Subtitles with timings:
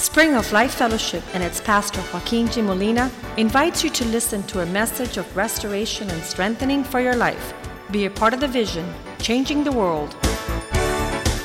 [0.00, 2.62] Spring of Life Fellowship and its pastor Joaquin G.
[2.62, 7.52] Molina invites you to listen to a message of restoration and strengthening for your life.
[7.90, 8.86] Be a part of the vision,
[9.18, 10.16] changing the world.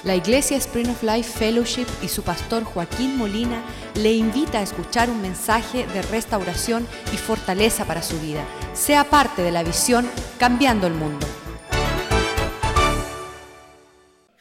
[0.05, 3.61] La Iglesia Spring of Life Fellowship y su pastor Joaquín Molina
[3.95, 8.45] le invita a escuchar un mensaje de restauración y fortaleza para su vida.
[8.73, 10.07] Sea parte de la visión
[10.39, 11.27] Cambiando el Mundo.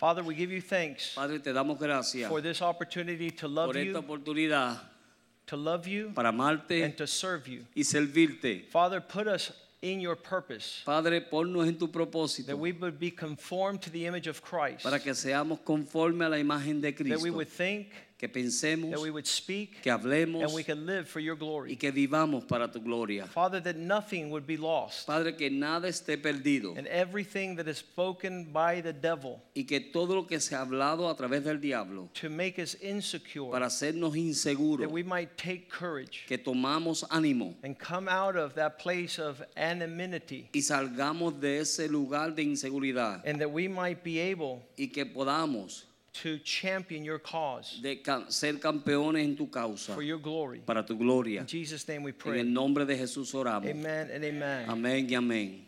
[0.05, 3.79] Father, we give you thanks Padre, te damos gracias for this opportunity to love por
[3.79, 4.79] esta you, oportunidad
[5.47, 7.65] to love you, para amarte and to serve you.
[7.75, 8.69] y servirte.
[8.69, 11.87] Father, put us in your purpose Padre, ponnos en tu
[12.45, 16.29] that we would be conformed to the image of Christ, para que seamos conforme a
[16.29, 17.33] la imagen de that we Cristo.
[17.33, 21.21] would think, Que pensemos, that we would speak, que hablemos and we can live for
[21.21, 21.73] your glory.
[21.73, 23.27] y que vivamos para tu gloria.
[23.27, 27.79] Father, that nothing would be lost, Padre, que nada esté perdido and everything that is
[27.79, 31.59] spoken by the devil y que todo lo que se ha hablado a través del
[31.59, 34.13] diablo to make us insecure, para hacernos
[34.79, 39.43] that we might take courage que tomamos ánimo and come out of that place of
[39.57, 44.87] anonymity, y salgamos de ese lugar de inseguridad and that we might be able y
[44.87, 45.85] que podamos
[46.23, 50.61] to champion your cause de ser campeones en tu causa for your glory.
[50.65, 51.41] para tu gloria.
[51.41, 52.41] In Jesus' name we pray.
[52.41, 53.69] En el nombre de Jesús oramos.
[53.69, 54.69] Amen and amen.
[54.69, 55.61] Amén y amén.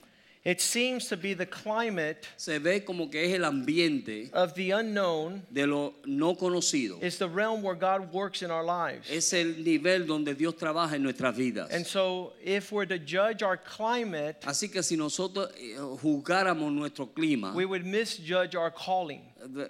[0.45, 4.71] It seems to be the climate Se ve como que es el ambiente of the
[4.71, 7.03] unknown de lo no conocido.
[7.03, 9.11] is the realm where God works in our lives.
[9.11, 11.69] Es el nivel donde Dios trabaja en nuestras vidas.
[11.73, 17.07] And so if we're to judge our climate, Así que si nosotros eh, juzgáramos nuestro
[17.07, 19.23] clima, we would misjudge our calling.
[19.43, 19.67] eh,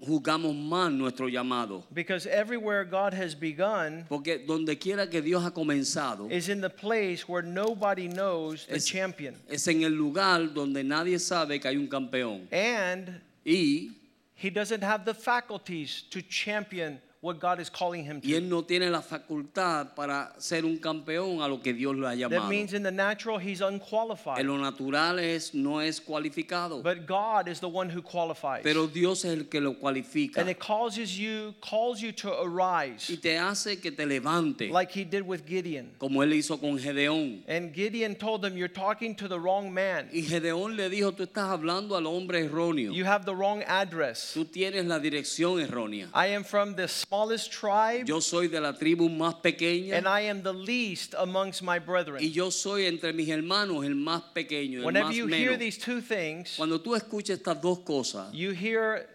[0.00, 1.84] juzgamos mal nuestro llamado.
[1.92, 6.70] Because everywhere God has begun Porque donde quiera que Dios ha comenzado, is in the
[6.70, 9.34] place where nobody knows the es, champion.
[9.48, 12.46] es en el lugar donde nadie sabe que hay un campeón.
[12.52, 13.90] And Y,
[14.34, 18.36] he doesn't have the faculties to champion what God is calling him y to.
[18.38, 22.14] él no tiene la facultad para ser un campeón a lo que Dios lo ha
[22.16, 24.40] That means in the natural he's unqualified.
[24.40, 26.82] En lo natural es, no es cualificado.
[26.82, 28.62] But God is the one who qualifies.
[28.62, 30.38] Pero Dios es el que lo cualifica.
[30.38, 34.70] and it causes you calls you to arise Y te hace que te levante.
[34.70, 35.90] like he did with Gideon.
[35.98, 37.42] Como él hizo con Gedeón.
[37.46, 40.08] And Gideon told them you're talking to the wrong man.
[40.10, 42.94] Y Gedeón le dijo, tú estás hablando al hombre erróneo.
[42.94, 44.32] You have the wrong address.
[44.34, 46.08] Tú tienes la dirección errónea.
[46.14, 49.96] I am from the smallest tribe Yo soy de la tribu más pequeña.
[49.96, 52.22] and I am the least amongst my brethren.
[52.22, 55.58] Y yo soy entre mis hermanos el más pequeño, el Whenever más you hear menos.
[55.58, 59.08] these two things, Cuando tú escuchas estas dos cosas, you hear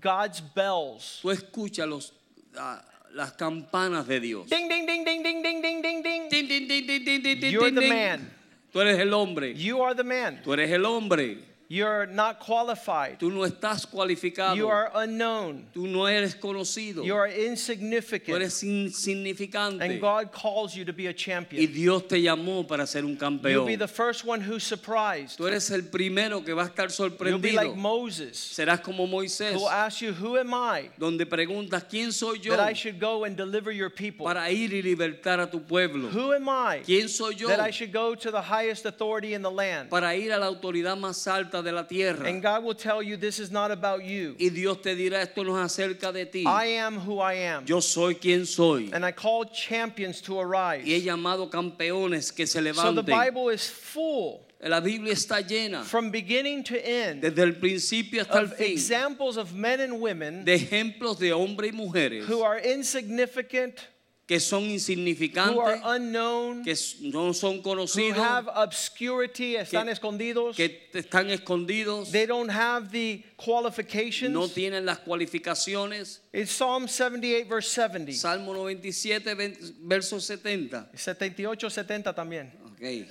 [0.00, 1.18] God's bells.
[1.22, 2.12] tú escuchas los,
[2.56, 4.48] ah, las campanas de Dios.
[4.48, 6.28] Ding ding ding ding ding ding ding ding ding.
[6.30, 8.30] Tin, tin, tin, tin, tin, tin, You're the man.
[8.72, 9.54] Tú eres el hombre.
[9.54, 10.40] You are the man.
[10.42, 11.38] Tú eres el hombre.
[11.70, 13.18] You're not qualified.
[13.18, 14.56] Tú no estás cualificado.
[14.56, 15.66] You are unknown.
[15.74, 17.04] Tú no eres conocido.
[17.04, 18.36] You are Tú insignificant.
[18.36, 19.82] eres insignificante.
[19.84, 21.62] And God calls you to be a champion.
[21.62, 23.52] Y Dios te llamó para ser un campeón.
[23.52, 25.36] You'll be the first one who's surprised.
[25.36, 27.28] Tú eres el primero que va a estar sorprendido.
[27.32, 27.76] You'll be like.
[27.76, 32.38] Moses, Serás como Moisés, who will ask you, Who am I donde preguntas quién soy
[32.38, 34.24] yo that I should go and deliver your people?
[34.24, 36.08] para ir y libertar a tu pueblo.
[36.08, 39.42] Who am I ¿Quién soy yo that I should go to the highest authority in
[39.42, 39.90] the land?
[39.90, 42.26] para ir a la autoridad más alta de la tierra?
[42.26, 44.36] And God will tell you, This is not about you.
[44.38, 46.44] Y Dios te dirá, esto no es acerca de ti.
[46.46, 47.64] I am who I am.
[47.66, 48.90] Yo soy quien soy.
[48.92, 50.84] And I call champions to arise.
[50.84, 52.82] Y he llamado campeones que se levanten.
[52.82, 53.02] So the.
[53.02, 58.38] Bible is full La Biblia está llena from beginning to end desde el principio hasta
[58.38, 62.42] el of fin examples of men and women de ejemplos de hombres y mujeres who
[62.42, 63.86] are insignificant,
[64.28, 68.18] que son insignificantes, unknown, que no son conocidos,
[68.54, 70.54] obscurity, están escondidos.
[70.54, 74.52] que están escondidos, They don't have the no qualifications.
[74.52, 76.20] tienen las cualificaciones.
[76.30, 78.12] It's Psalm 78, verse 70.
[78.12, 80.90] Salmo 97, ven- verso 70.
[80.94, 82.50] 78, 70 también.
[82.66, 83.08] Ok.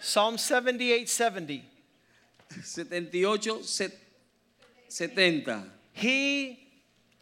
[0.00, 1.62] Psalm 78, 70.
[2.64, 3.98] 78, set-
[4.88, 5.62] 70.
[5.92, 6.58] He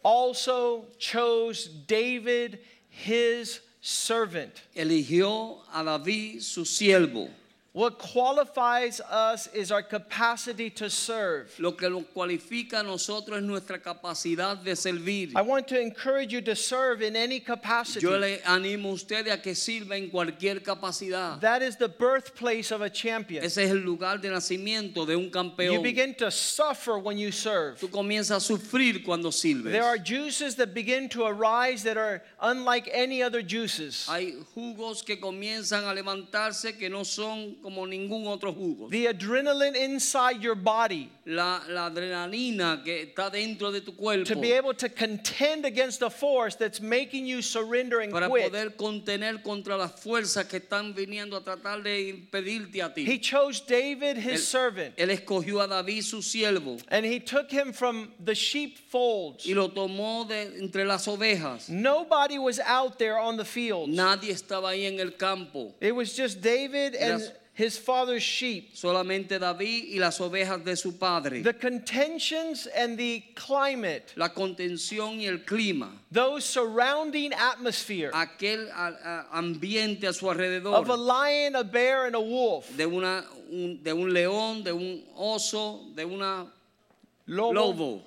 [0.01, 2.59] also chose David,
[2.91, 4.53] his servant.
[4.75, 7.29] Eligió a David, su siervo.
[7.73, 11.57] What qualifies us is our capacity to serve.
[11.57, 15.31] Lo que nos cualifica a nosotros es nuestra capacidad de servir.
[15.37, 18.05] I want to encourage you to serve in any capacity.
[18.05, 21.39] Yo le animo a ustedes a que sirva en cualquier capacidad.
[21.39, 23.41] That is the birthplace of a champion.
[23.41, 25.75] Ese es el lugar de nacimiento de un campeón.
[25.75, 27.79] You begin to suffer when you serve.
[27.79, 29.71] Tú comienzas a sufrir cuando sirves.
[29.71, 34.07] There are juices that begin to arise that are unlike any other juices.
[34.09, 38.89] Hay jugos que comienzan a levantarse que no son como ningún otro jugo.
[38.89, 44.35] The adrenaline inside your body La, la adrenalina que está dentro de tu cuerpo to
[44.35, 48.51] be able to contend against a force that's making you surrender and para quit.
[48.51, 53.05] poder contener contra las fuerzas que están viniendo a tratar de impedirte a ti.
[53.05, 57.51] He chose David, Él, his servant, él escogió a David su siervo and he took
[57.51, 59.45] him from the sheepfolds.
[59.45, 61.69] y lo tomó de entre las ovejas.
[61.69, 63.89] Nobody was out there on the field.
[63.89, 65.75] Nadie estaba ahí en el campo.
[65.79, 67.21] It was just David and.
[67.61, 68.73] His father's sheep.
[68.75, 71.43] Solamente David y las ovejas de su padre.
[71.43, 75.89] The contentions and the climate, La contención y el clima.
[76.11, 78.67] those surrounding atmosphere Aquel
[79.31, 80.73] ambiente a su alrededor.
[80.75, 84.71] of a lion, a bear, and a wolf, De, una, un, de un león, de
[84.73, 86.47] un oso, de una
[87.27, 88.01] lobo, lobo.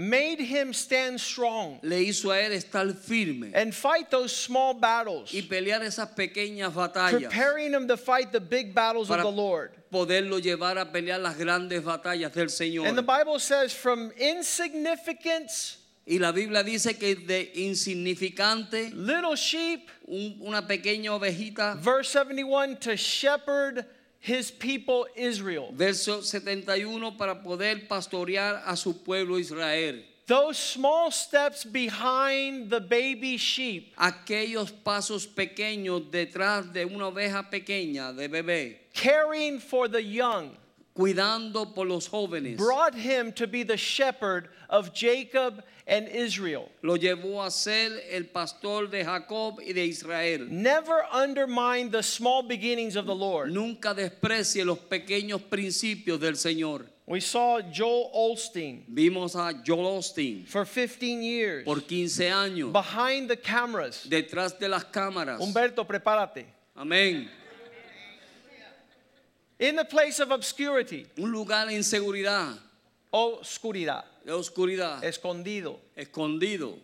[0.00, 5.32] Made him stand strong Le hizo a él estar firme and fight those small battles,
[5.32, 7.22] y pelear esas pequeñas batallas.
[7.22, 9.72] preparing him to fight the big battles of the Lord.
[9.92, 12.86] poderlo llevar a pelear las grandes batallas del Señor.
[12.86, 15.78] And the Bible says, from insignificance,
[16.10, 22.76] Y la Biblia dice que de insignificante, little sheep, un- una pequeña ovejita, verse 71,
[22.76, 23.84] to shepherd
[24.20, 25.70] his people Israel.
[25.72, 30.02] verso 71, para poder pastorear a su pueblo Israel.
[30.26, 38.12] Those small steps behind the baby sheep Aquellos pasos pequeños detrás de una oveja pequeña,
[38.12, 40.50] de bebé, caring for the young
[40.98, 46.68] cuidando por los jóvenes, brought him to be the shepherd of Jacob and Israel.
[46.82, 50.46] lo llevó a ser el pastor de Jacob y de Israel.
[50.50, 53.50] Never undermine the small beginnings of the Lord.
[53.52, 56.84] Nunca desprecie los pequeños principios del Señor.
[57.06, 63.28] We saw Joel Osteen Vimos a Joel Osteen for 15 years por 15 años behind
[63.30, 64.06] the cameras.
[64.06, 65.40] detrás de las cámaras.
[65.40, 66.44] Humberto, prepárate.
[66.76, 67.30] Amén.
[69.58, 72.56] In the place of obscurity, Un lugar de inseguridad,
[73.12, 76.78] oscuridad, oscuridad, escondido, escondido.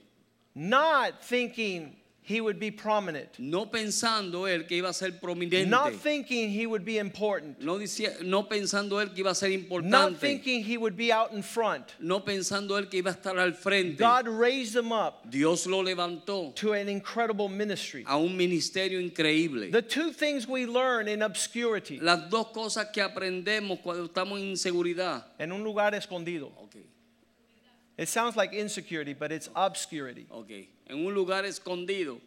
[0.55, 5.69] not thinking he would be prominent, No pensando él que iba a ser prominente.
[5.69, 9.51] not thinking he would be important, No, dicia- no pensando él que iba a ser
[9.83, 11.95] not thinking he would be out in front.
[12.01, 13.99] No pensando él que iba a estar al frente.
[13.99, 18.05] God raised him up Dios lo levantó to an incredible ministry.
[18.07, 19.71] a un ministerio increíble.
[19.71, 24.47] The two things we learn in obscurity, Las dos cosas que aprendemos cuando estamos en
[24.57, 25.25] inseguridad.
[25.39, 26.53] en un lugar escondido.
[26.65, 26.85] Okay,
[27.97, 30.27] It sounds like insecurity, but it's obscurity.
[30.33, 30.69] okay.
[30.89, 32.21] En un lugar escondido.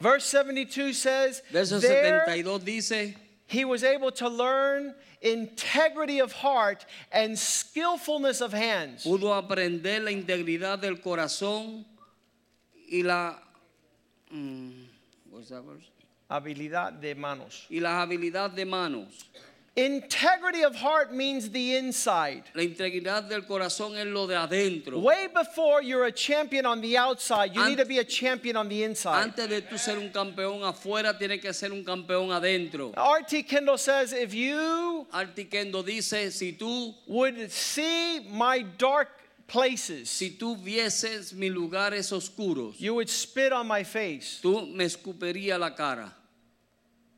[0.00, 3.14] Verse 72 says, Verso there 72 dice,
[3.46, 9.04] he was able to learn integrity of heart and skillfulness of hands.
[9.04, 11.84] pudo aprender la integridad del corazón
[12.90, 13.36] y la
[14.32, 14.84] mm,
[15.30, 15.88] what's that verse?
[16.30, 17.66] Habilidad de manos.
[17.70, 19.24] y la habilidad de manos.
[19.76, 22.44] Integrity of heart means the inside.
[22.54, 24.98] La integridad del corazón es lo de adentro.
[25.00, 28.56] Way before you're a champion on the outside, you Ant- need to be a champion
[28.56, 29.24] on the inside.
[29.24, 32.94] Antes de tú ser un campeón afuera, tienes que ser un campeón adentro.
[32.96, 33.42] R.T.
[33.42, 35.44] Kendall says, if you R.T.
[35.44, 39.10] Kendall dice, si tú, would see my dark
[39.46, 44.40] places, si tú vieses mis lugares oscuros, you would spit on my face.
[44.42, 46.14] tú me escupiría la cara.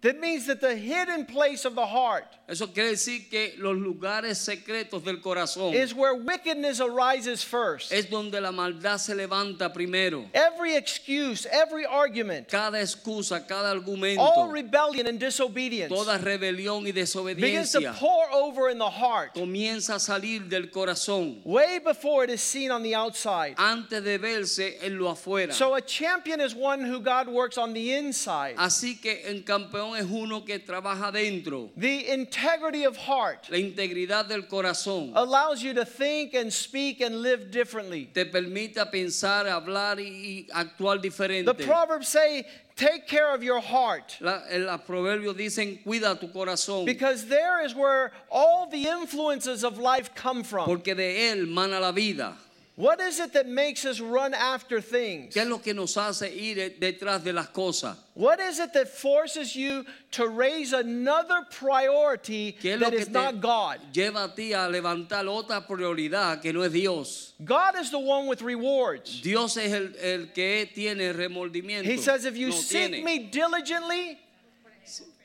[0.01, 4.39] That means that the hidden place of the heart Eso quiere decir que los lugares
[4.39, 7.93] secretos del corazón is where wickedness arises first.
[7.93, 10.25] es donde la maldad se levanta primero.
[10.33, 16.93] Every excuse, every argument, Cada excusa, cada argumento, all rebellion and disobedience toda rebelión y
[16.93, 22.25] desobediencia begins to pour over in the heart comienza a salir del corazón way before
[22.25, 23.55] it is seen on the outside.
[23.59, 25.53] antes de verse en lo afuera.
[25.53, 28.57] So a champion is one who God works on the inside.
[28.57, 31.69] Así que el campeón es uno que trabaja dentro.
[31.77, 37.23] The integrity of heart La integridad del corazón allows you to think and speak and
[37.23, 38.07] live differently.
[38.15, 41.65] te permite pensar, hablar y, actuar The diferente.
[41.67, 42.45] Proverbs say,
[42.77, 44.17] take care of your heart.
[44.21, 49.65] La- en los proverbios dicen, cuida tu corazón, Because there is where all the influences
[49.65, 50.67] of life come from.
[50.67, 52.37] porque de él mana la vida.
[52.79, 55.35] What is it that makes us run after things?
[55.35, 57.97] ¿Qué es lo que nos hace ir detrás de las cosas?
[58.15, 63.11] What is it that forces you to raise another priority ¿Qué es lo that que
[63.11, 63.81] not God?
[63.93, 67.33] lleva a ti a levantar otra prioridad que no es Dios?
[67.45, 69.23] God is the one with rewards.
[69.23, 71.83] Dios es el, el que tiene remordimiento.
[71.85, 73.05] He says, if you No seek tiene.
[73.05, 74.19] me diligently,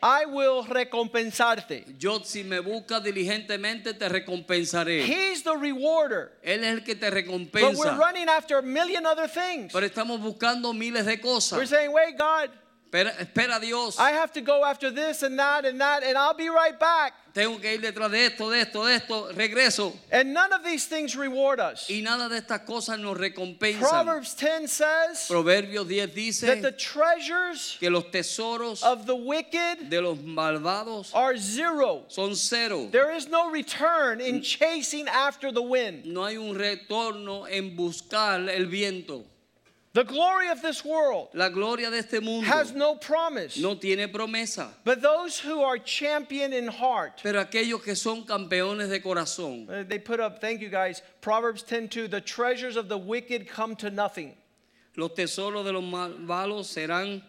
[0.02, 1.86] I will recompensarte.
[1.98, 5.06] Yo si me buscas diligentemente te recompensaré.
[5.06, 6.32] He's the rewarder.
[6.44, 7.98] Él es el que te But we're recompensa.
[7.98, 9.72] running after a million other things.
[9.72, 11.70] Pero estamos buscando miles de We're cosas.
[11.70, 12.50] saying, wait, God,
[12.94, 13.98] Espera, espera a Dios.
[13.98, 17.14] I have to go after this and that and that, and I'll be right back.
[17.34, 19.34] Tengo que ir detrás de esto, de esto, de esto.
[19.34, 19.94] Regreso.
[20.12, 21.90] And none of these things reward us.
[21.90, 23.80] Y nada de estas cosas nos recompensan.
[23.80, 29.90] Proverbs 10 says Proverbios 10 dice that the treasures que los tesoros of the wicked
[29.90, 32.04] de los malvados are zero.
[32.10, 32.88] son cero.
[32.92, 36.06] There is no return in chasing after the wind.
[36.06, 39.26] No hay un retorno en buscar el viento.
[39.94, 43.58] The glory of this world La gloria de este mundo has no promise.
[43.60, 44.70] no tiene promesa.
[44.84, 49.84] But those who are champion in heart, Pero aquellos que son campeones de corazón, uh,
[49.88, 53.92] they put up, thank you guys, Proverbs 10:2, the treasures of the wicked come to
[53.92, 54.36] nothing.
[54.96, 57.22] los tesoros de los serán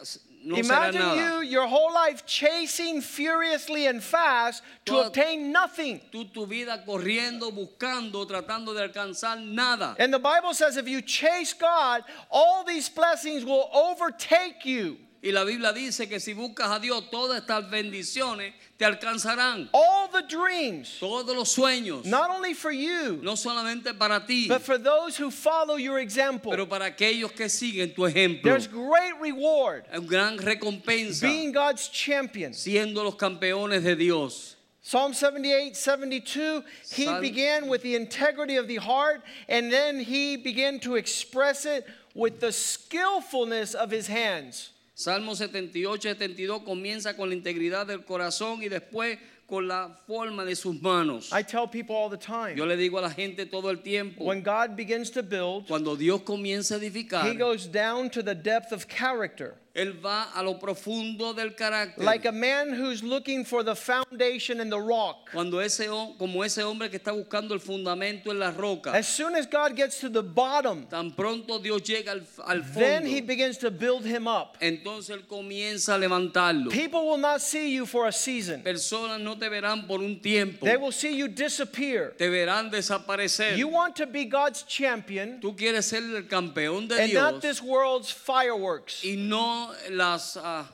[0.00, 1.20] s- no Imagine nada.
[1.20, 6.00] you your whole life chasing furiously and fast to Toda- obtain nothing.
[6.12, 9.96] Tú tu vida corriendo, buscando, tratando de alcanzar nada.
[9.98, 14.98] And the Bible says if you chase God, all these blessings will overtake you.
[15.20, 19.68] Y la Biblia dice que si buscas a Dios, todas estas bendiciones te alcanzarán.
[19.72, 24.62] All the dreams, Todos los sueños, not only for you, no solamente para ti, but
[24.62, 26.52] for those who follow your example.
[26.52, 28.44] pero para aquellos que siguen tu ejemplo.
[28.44, 32.52] There's great reward Es gran recompensa being God's champion.
[32.52, 34.54] siendo los campeones de Dios.
[34.82, 40.36] Psalm 78, 72, he Sal- began with the integrity of the heart, and then he
[40.36, 41.84] began to express it
[42.14, 44.70] with the skillfulness of his hands.
[44.98, 50.56] Salmo 78, 72 comienza con la integridad del corazón y después con la forma de
[50.56, 51.30] sus manos.
[51.32, 54.24] I tell people all the time Yo le digo a la gente todo el tiempo,
[54.24, 58.34] when God begins to build, cuando Dios comienza a edificar, he goes down to the
[58.34, 59.54] depth of character.
[59.78, 62.04] Él va a lo profundo del carácter.
[62.04, 65.30] Like a man who's looking for the foundation in the rock.
[65.32, 65.86] Cuando ese,
[66.18, 69.76] como ese hombre que está buscando el fundamento en la roca, As soon as God
[69.76, 72.80] gets to the bottom, tan pronto Dios llega al, al fondo.
[72.80, 74.56] then he begins to build him up.
[74.60, 76.70] entonces Él comienza a levantarlo.
[76.70, 80.64] People will not see you for a season, Personas no te verán por un tiempo,
[80.66, 82.14] they will see you disappear.
[82.16, 83.56] te verán desaparecer.
[83.56, 87.62] You want to be God's champion Tú quieres ser el campeón de and not this
[87.62, 89.04] world's fireworks.
[89.04, 90.66] y no las ah,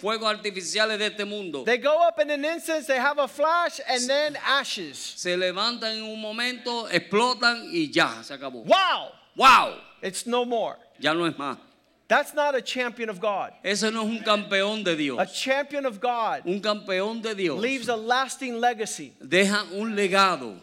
[0.00, 1.64] fuegos artificiales de este mundo.
[1.64, 4.98] They go up in an instant, they have a flash, and then ashes.
[4.98, 8.64] Se levantan en un momento, explotan y ya, se acabó.
[8.64, 9.12] Wow!
[9.36, 9.78] ¡Wow!
[10.02, 10.76] It's no more.
[10.98, 11.58] Ya no es más.
[12.08, 13.52] That's not a champion of God.
[13.64, 15.18] Ese no es un campeón de Dios.
[15.18, 20.54] A champion of God Un campeón de Dios leaves a lasting legacy, deja un legado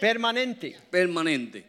[0.00, 0.76] permanente.
[0.90, 1.64] permanente.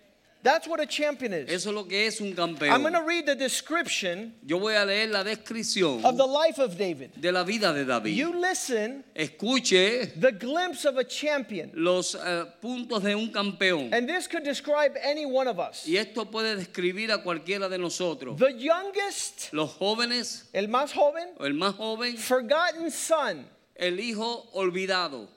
[0.45, 1.49] That's what a champion is.
[1.49, 4.85] Eso es lo que es un I'm going to read the description Yo voy a
[4.85, 7.13] leer la descripción of the life of David.
[7.19, 8.11] de la vida de David.
[8.11, 11.71] You listen Escuche the glimpse of a champion.
[11.73, 13.91] los eh, puntos de un campeón.
[13.91, 15.87] And this could describe any one of us.
[15.87, 18.37] Y esto puede describir a cualquiera de nosotros.
[18.37, 25.27] The youngest, Los jóvenes, el más joven, el más joven, forgotten son, el hijo olvidado,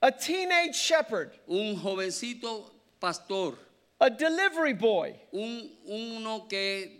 [0.00, 3.58] a teenage shepherd, un jovencito pastor,
[4.04, 5.14] a delivery boy.
[5.32, 6.90] un uno que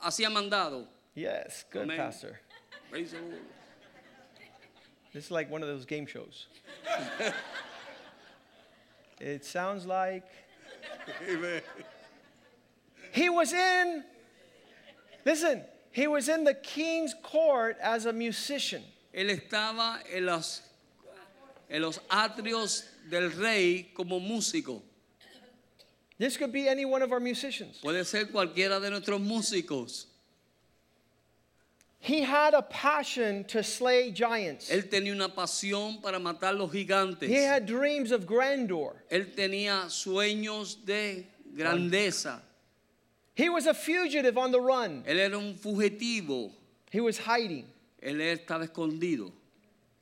[0.00, 0.86] hacía mandado.
[1.16, 1.96] Yes, good, Amen.
[1.96, 2.38] Pastor.
[2.90, 3.40] Praise the Lord.
[5.12, 6.46] This is like one of those game shows.
[9.20, 10.24] it sounds like
[13.12, 14.04] he was in,
[15.24, 18.82] listen, he was in the king's court as a musician.
[19.12, 20.62] Él estaba en los,
[21.68, 24.80] en los atrios del rey como músico.
[26.18, 27.80] This could be any one of our musicians.
[27.82, 30.06] Puede ser cualquiera de nuestros músicos.
[31.98, 34.68] He had a passion to slay giants.
[34.70, 37.28] Él tenía una pasión para matar los gigantes.
[37.28, 39.02] He had dreams of grandeur.
[39.10, 41.24] Él tenía sueños de
[41.56, 42.40] grandeza.
[43.34, 45.02] He was a fugitive on the run.
[45.06, 46.52] Él era un fugitivo.
[46.90, 47.64] He was hiding
[48.02, 49.32] Él estaba escondido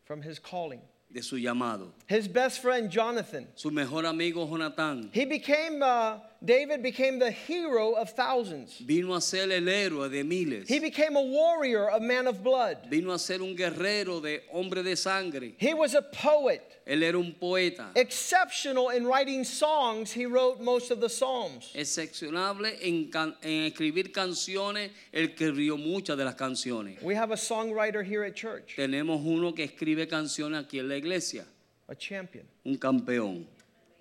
[0.04, 0.81] from his calling.
[1.11, 1.92] de su llamado.
[2.12, 3.47] His best friend Jonathan.
[3.54, 8.76] Su mejor amigo Jonatán He became, uh, David became the hero of thousands.
[8.85, 10.69] vino a ser el héroe de miles.
[10.69, 12.76] He became a warrior, a man of blood.
[12.90, 15.54] Vino a ser un guerrero de hombre de sangre.
[15.57, 16.61] He was a poet.
[16.87, 17.87] Él era un poeta.
[17.95, 21.71] Exceptional in writing songs, he wrote most of the Psalms.
[21.75, 27.00] Excepcionable en, can- en escribir canciones, el escribió muchas de las canciones.
[27.00, 30.97] We have a songwriter here at church, Tenemos uno que escribe canciones aquí en la
[30.97, 31.47] iglesia,
[31.89, 32.45] a champion.
[32.65, 33.45] un campeón.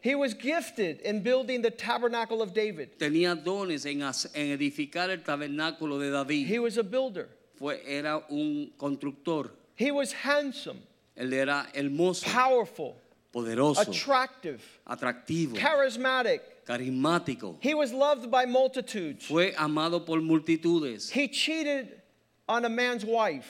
[0.01, 2.97] He was gifted in building the tabernacle of David.
[2.97, 6.47] Tenía dones en, en edificar el tabernáculo de David.
[6.47, 7.29] He was a builder.
[7.55, 9.51] Fue, era un constructor.
[9.75, 10.79] He was handsome,
[11.15, 12.95] Él era hermoso, powerful,
[13.31, 16.41] poderoso, attractive, atractivo, charismatic.
[16.67, 17.57] carismático.
[17.59, 19.25] He was loved by multitudes.
[19.27, 21.11] Fue amado por multitudes.
[21.11, 22.01] He cheated
[22.50, 23.47] on a man's wife.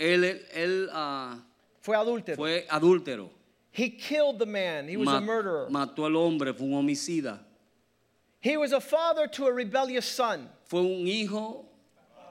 [0.00, 1.38] Él, él ah,
[1.80, 2.36] Fue adúltero.
[2.36, 3.30] fue adúltero.
[3.78, 4.88] He killed the man.
[4.88, 5.68] He was a murderer.
[5.70, 7.38] mató al hombre, fue un homicida.
[8.40, 10.48] He was a father to a rebellious son.
[10.64, 11.64] Fue un hijo,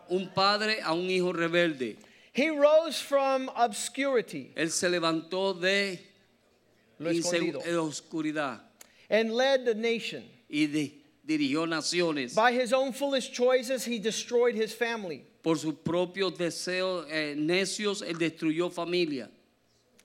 [0.10, 1.96] un padre a un hijo rebelde.
[2.34, 6.00] He rose from obscurity Él se levantó de
[7.00, 7.64] Lo insegu- escondido.
[7.64, 8.60] de oscuridad
[9.10, 10.24] and led the nation.
[10.50, 12.36] y de- dirigió naciones.
[12.36, 15.24] By his own foolish choices, he destroyed his family.
[15.42, 19.30] Por sus propios deseos eh, necios, él destruyó familia,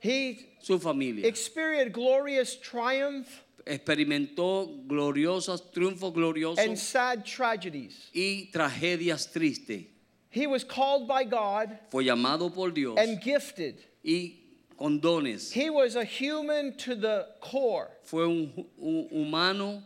[0.03, 1.27] He su familia.
[1.27, 3.29] experienced glorious triumph
[3.65, 8.11] Experimentó gloriosos, triunfos gloriosos and sad tragedies.
[8.15, 9.85] y tragedias tristes.
[10.31, 13.77] He was called by God Fue llamado por Dios and gifted.
[14.05, 14.39] y
[14.77, 15.53] con dones.
[15.53, 19.83] He was a human to the core, Fue un, un humano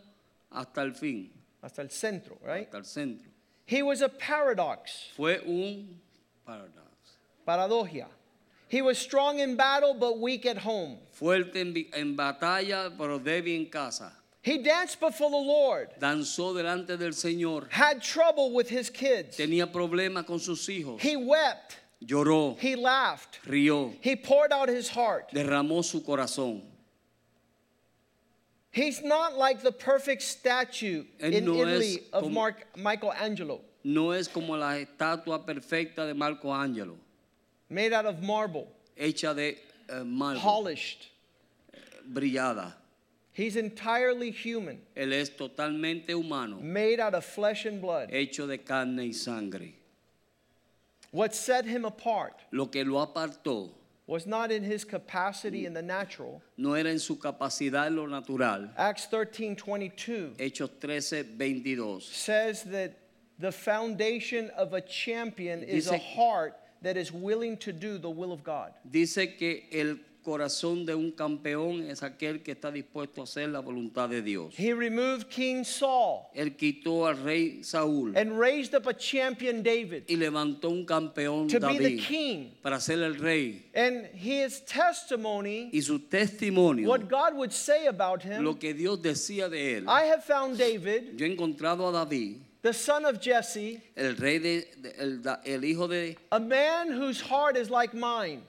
[0.51, 1.29] hasta el fin,
[1.61, 2.65] hasta el centro, right?
[2.67, 3.29] hasta el centro.
[3.67, 5.99] He was a paradox, Fue un
[6.45, 7.17] paradox.
[7.45, 8.07] paradoja.
[8.69, 10.97] He was strong in battle but weak at home.
[11.13, 14.11] Fuerte en, en batalla, pero débil en casa.
[14.41, 17.69] He danced before the Lord, Danzó delante del Señor.
[17.69, 19.37] had trouble with his kids.
[19.37, 21.01] Tenía problemas con sus hijos.
[21.01, 25.31] He wept, Lloró, he laughed, rió, he poured out his heart.
[25.33, 26.61] derramó su corazón.
[28.71, 34.27] He's not like the perfect statue Él in no Italy of Mark, Michelangelo, No es
[34.27, 36.95] como la estatua perfecta de Marco Ángelo,
[37.69, 38.67] made out of marble,
[38.99, 39.55] hecha de
[39.89, 41.07] eh, mármol, polished.
[42.11, 42.73] brillada.
[43.33, 48.09] He's entirely human, Él es totalmente humano, made out of flesh and blood.
[48.11, 49.73] hecho de carne y sangre.
[51.11, 53.69] What set him apart Lo que lo apartó
[54.07, 56.41] was not in his capacity in the natural.
[56.57, 58.69] no era en su capacidad lo natural.
[58.77, 61.99] Acts 13 22 Hechos 13, 22.
[62.01, 62.97] says that
[63.39, 68.31] the foundation of a champion is a heart that is willing to do the will
[68.31, 68.73] of God.
[68.89, 73.61] Dice que el corazón de un campeón es aquel que está dispuesto a hacer la
[73.61, 74.53] voluntad de Dios.
[74.57, 80.03] He removed King Saul Él quitó al rey Saúl and raised up a champion David
[80.09, 82.51] y levantó un campeón to be the David king.
[82.61, 83.69] para ser el rey.
[83.73, 89.01] And his testimony, Y su testimonio, what God would say about him, lo que Dios
[89.01, 89.85] decía de él.
[89.87, 94.39] I have found David, Yo he encontrado a David, the son of Jesse, el rey
[94.39, 94.65] de,
[94.99, 98.41] el, el hijo de a man whose heart is like mine,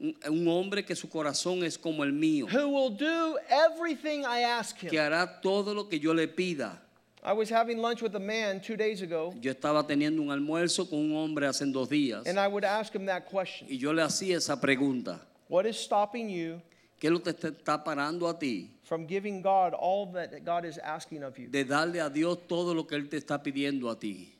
[0.00, 4.42] un, un hombre que su corazón es como el mío, who will do everything I
[4.42, 5.00] ask que him.
[5.00, 6.78] hará todo lo que yo le pida.
[7.24, 10.88] I was having lunch with a man two days ago, Yo estaba teniendo un almuerzo
[10.88, 13.90] con un hombre hace dos días and I would ask him that question y yo
[13.92, 15.18] le hacía esa pregunta.
[15.48, 16.60] What is stopping you
[17.00, 20.64] ¿Qué es lo que te está parando a ti from giving God all that God
[20.64, 21.48] is asking of you?
[21.48, 24.32] de darle a Dios todo lo que Él te está pidiendo a ti?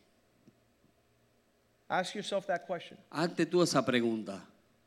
[1.88, 2.96] Ask yourself that question.
[3.11, 4.40] Hazte tú esa pregunta.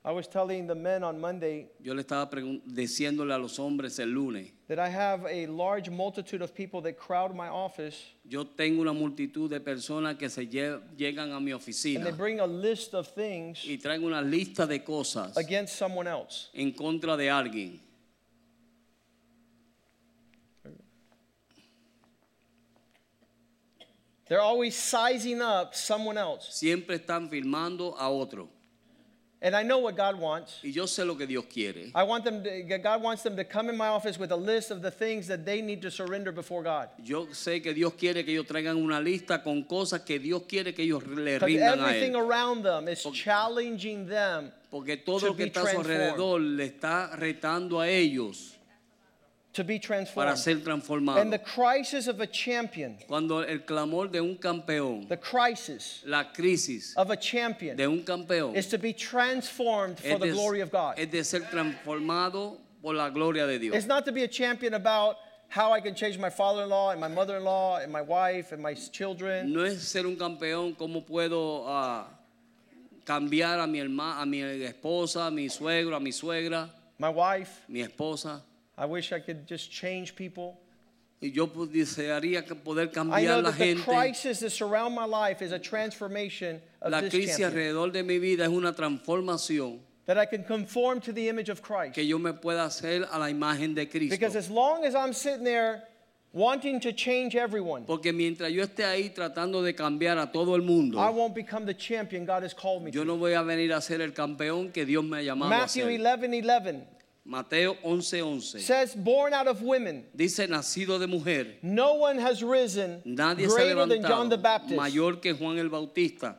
[0.04, 2.30] I was telling the men on Monday Yo le estaba
[2.66, 6.98] diciéndole a los hombres el lunes, that I have a large multitude of people that
[6.98, 11.52] crowd my office yo tengo una multitud de personas que se lle- llegan a mi
[11.52, 15.76] and oficina they bring a list of things y traen una lista de cosas against
[15.76, 16.48] someone else.
[16.54, 17.82] en contra de alguien.
[24.30, 26.48] They're always sizing up someone else.
[26.52, 28.48] Siempre están filmando a otro.
[29.42, 30.60] And I know what God wants.
[30.64, 31.92] Y yo sé lo que Dios quiere.
[31.96, 34.70] I want them to, God wants them to come in my office with a list
[34.70, 36.90] of the things that they need to surrender before God.
[37.02, 40.74] Yo sé que Dios quiere que ellos traigan una lista con cosas que Dios quiere
[40.74, 45.36] que ellos le rindan a everything around them is challenging them Porque todo to lo
[45.36, 46.02] que está a su transformed.
[46.02, 48.58] alrededor le está retando a ellos
[49.54, 50.28] to be transformed.
[50.28, 50.58] para ser
[51.18, 56.24] And the crisis of a champion, Cuando el clamor de un campeón, the crisis la
[56.24, 60.32] crisis of a champion de un campeón, is to be transformed for es the de,
[60.34, 60.96] glory of God.
[60.98, 63.76] es de ser transformado por la gloria de Dios.
[63.76, 65.18] It's not to be a champion about
[65.50, 68.02] how I can change my father in law and my mother in law and my
[68.02, 69.52] wife and my children.
[69.52, 72.06] No es ser un campeón, cómo puedo ah,
[73.04, 77.64] cambiar a mi hermana, a mi esposa, a mi suegro, a mi suegra, My wife,
[77.68, 78.42] mi esposa.
[78.80, 80.58] I wish I could just change people.
[81.22, 83.84] Y yo desearía poder I cambiar know la gente.
[83.84, 88.46] crisis that surround my life is a transformation of La crisis alrededor de mi vida
[88.46, 91.94] es una transformación That I can conform to the image of Christ.
[91.94, 94.16] que yo me pueda hacer a la imagen de Cristo.
[94.16, 95.84] Because as long as I'm sitting there
[96.32, 100.62] wanting to change everyone, Porque mientras yo esté ahí tratando de cambiar a todo el
[100.62, 103.06] mundo, I won't become the champion God has called me yo to.
[103.06, 105.84] no voy a venir a ser el campeón que Dios me ha llamado a ser.
[105.84, 106.99] 11 11.
[107.30, 108.60] Mateo 11:11.
[108.60, 110.04] says, born out of women.
[110.16, 111.58] Dice nacido de mujer.
[111.62, 114.76] No one has risen Nadie se ha greater than John the Baptist.
[114.76, 116.36] mayor que Juan el Bautista.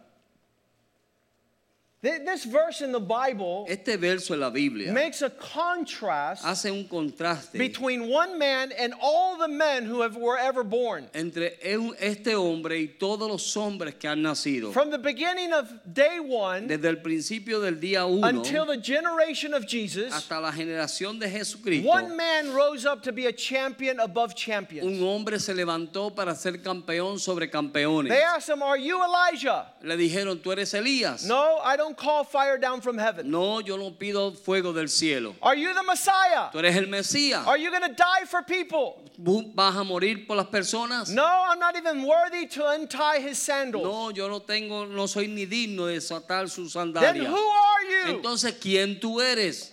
[2.03, 6.71] Th- This verse in the Bible Este verso en la Biblia makes a contrast hace
[6.71, 11.07] un contraste between one man and all the men who have, were ever born.
[11.13, 11.59] entre
[12.01, 14.73] este hombre y todos los hombres que han nacido.
[14.73, 19.53] From the beginning of day one Desde el principio del día uno until the generation
[19.53, 24.01] of Jesus, hasta la generación de Jesucristo, one man rose up to be a champion
[24.01, 25.01] above un champions.
[25.03, 28.09] hombre se levantó para ser campeón sobre campeones.
[28.11, 29.67] They asked him, Are you Elijah?
[29.83, 31.27] Le dijeron, tú eres Elías.
[31.27, 33.31] No, I don't call fire down from heaven.
[33.31, 35.35] No, yo no pido fuego del cielo.
[35.43, 36.51] Are you the Messiah?
[36.53, 37.47] Tú eres el Mesías.
[37.47, 39.03] Are you going to die for people?
[39.23, 41.11] ¿Tú ¿Vas a morir por las personas?
[41.11, 43.85] No, I'm not even worthy to untie his sandals.
[43.85, 47.27] No, yo no tengo, no soy ni digno de desatar sus Then sandalias.
[47.27, 48.17] who are you?
[48.19, 49.73] Entonces, ¿quién tú eres?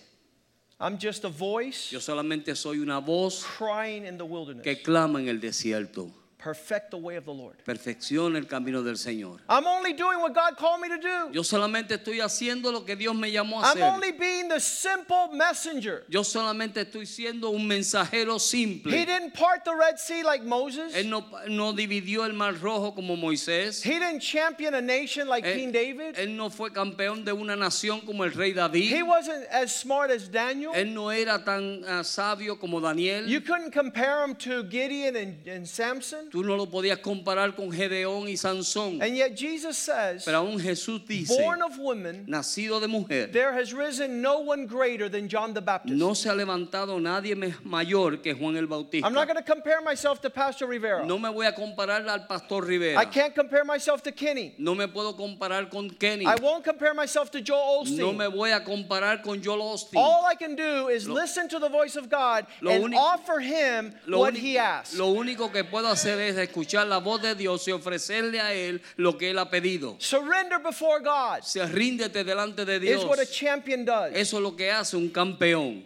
[0.80, 4.62] I'm just a voice Yo solamente soy una voz crying in the wilderness.
[4.62, 6.12] que clama en el desierto.
[6.38, 7.56] Perfect the way of the Lord.
[7.66, 9.40] Perfecciona el camino del Señor.
[9.48, 11.30] I'm only doing what God called me to do.
[11.32, 15.30] Yo solamente estoy haciendo lo que Dios me llamó a I'm only being the simple
[15.32, 16.04] messenger.
[16.08, 20.94] Yo solamente estoy siendo un mensajero He didn't part the Red Sea like Moses.
[20.94, 23.82] Él no, no dividió el mar rojo como Moisés.
[23.82, 26.14] He didn't champion a nation like King David.
[26.16, 28.92] él no fue campeón de una nación como el rey David.
[28.92, 30.72] He wasn't as smart as Daniel.
[30.72, 33.26] Él no era tan ah, sabio como Daniel.
[33.26, 36.28] You couldn't compare him to Gideon and, and Samson.
[36.38, 39.02] Tú no lo podías comparar con Gedeón y Sansón.
[39.02, 43.52] And yet Jesus says, Pero aún Jesús dice, born of woman, nacido de mujer, there
[43.52, 45.96] has risen no one greater than John the Baptist.
[45.98, 49.04] no se ha levantado nadie mayor que Juan el Bautista.
[49.04, 51.04] I'm not going to compare myself to Pastor Rivera.
[51.04, 53.00] No me voy a comparar al pastor Rivera.
[53.00, 54.54] I can't compare myself to Kenny.
[54.58, 56.24] No me puedo comparar con Kenny.
[56.24, 58.16] I won't compare myself to Joel No Osteen.
[58.16, 60.00] me voy a comparar con Joel Austin.
[60.00, 64.20] All I can do is listen to the voice of God and offer him Lo,
[64.20, 64.96] what he asks.
[64.96, 68.80] lo único que puedo hacer es escuchar la voz de Dios y ofrecerle a Él
[68.96, 69.96] lo que Él ha pedido.
[69.98, 73.02] Surrender before God Se ríndete delante de Dios.
[73.02, 74.12] is what a champion does.
[74.14, 75.84] Eso es lo que hace un campeón.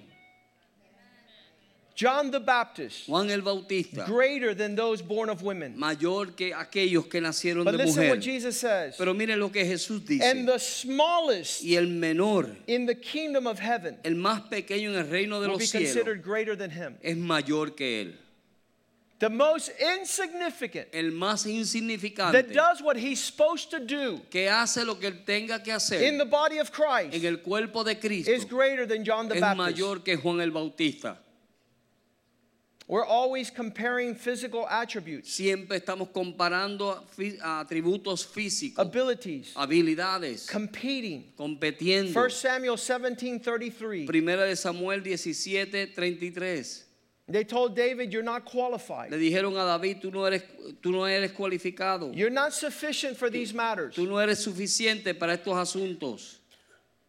[1.95, 5.79] John the Baptist, Juan el Bautista, greater than those born of women.
[5.79, 8.21] mayor que aquellos que nacieron But de listen what mujer.
[8.23, 8.95] Jesus says.
[8.97, 10.23] Pero mire lo que Jesús dice.
[10.25, 14.97] And the smallest Y el menor, in the kingdom of heaven el más pequeño en
[14.97, 16.97] el reino de will be los cielos, considered greater than him.
[17.03, 18.18] es mayor que él.
[19.23, 22.33] The most insignificant El más insignificante.
[22.33, 26.03] that does what he's supposed to do que hace lo que él tenga que hacer
[26.03, 27.15] in the body of Christ.
[27.15, 29.79] en el cuerpo de Cristo is greater than John the es Baptist.
[29.79, 31.19] mayor que Juan el Bautista.
[32.89, 37.01] We're always comparing physical attributes, Siempre estamos comparando
[37.45, 41.33] atributos físicos, abilities, habilidades, competing.
[41.37, 42.13] competiendo.
[42.13, 42.29] 1
[42.77, 44.05] Samuel 17:33.
[44.05, 46.89] Primera de Samuel 17, 33.
[47.33, 50.42] They told David, "You're not qualified." Le dijeron a David, tú no eres,
[50.83, 52.12] tú no eres cualificado.
[52.14, 53.95] You're not sufficient for these matters.
[53.95, 56.38] Tú no eres suficiente para estos asuntos.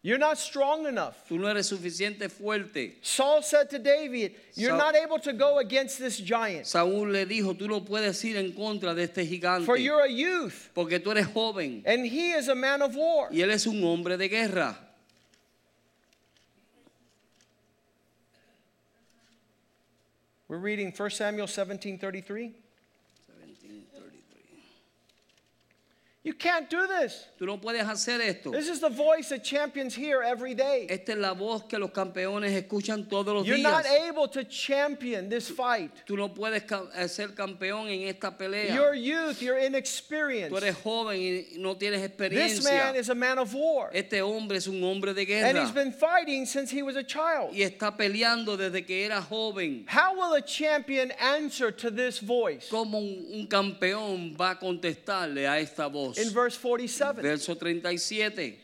[0.02, 2.98] You're not strong enough." Tú no eres suficiente fuerte.
[3.00, 7.24] Saul said to David, "You're Saul- not able to go against this giant, Saúl le
[7.24, 9.64] dijo, tú no puedes ir en contra de este gigante.
[9.64, 11.82] for you're a youth, Porque tú eres joven.
[11.86, 14.76] and he is a man of war." Y él es un hombre de guerra.
[20.54, 22.52] We're reading 1 Samuel 17:33.
[26.24, 27.26] You can't do this.
[27.38, 28.50] Tú no puedes hacer esto.
[28.50, 30.86] This is the voice that champions hear every day.
[30.88, 33.70] Esta es la voz que los campeones escuchan todos los You're días.
[33.70, 35.90] not able to champion this fight.
[36.06, 36.62] Tú no puedes
[36.96, 38.74] eh, ser campeón en esta pelea.
[38.74, 40.50] You're youth, you're inexperienced.
[40.50, 42.56] Tú eres joven y no tienes experiencia.
[42.56, 43.90] This man is a man of war.
[43.92, 45.50] Este hombre es un hombre de guerra.
[45.50, 47.52] And he's been fighting since he was a child.
[47.52, 49.84] y está peleando desde que era joven.
[49.88, 52.70] How will a champion answer to this voice?
[52.70, 56.13] ¿Cómo un campeón va a contestarle a esta voz?
[56.18, 58.56] In verse 47, Verso 37.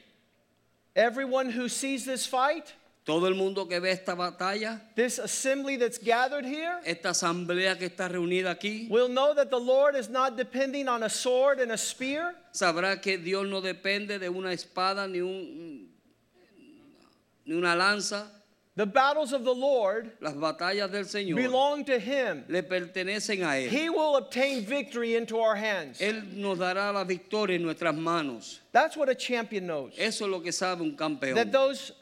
[0.95, 5.99] everyone who sees this fight, Todo el mundo que ve esta batalla, this assembly that's
[5.99, 10.37] gathered here, esta asamblea que está reunida aquí, will know that the Lord is not
[10.37, 15.09] depending on a sword and a spear, sabrá que Dios no depende de una espada
[15.09, 15.89] ni, un,
[17.47, 18.31] ni una lanza.
[18.81, 22.45] The battles of the Lord Las batallas del Señor belong to him.
[22.49, 23.69] le pertenecen a Él.
[23.69, 26.01] He will obtain victory into our hands.
[26.01, 28.61] Él nos dará la victoria en nuestras manos.
[28.73, 29.93] That's what a champion knows.
[29.99, 31.35] Eso es lo que sabe un campeón.
[31.35, 31.93] That those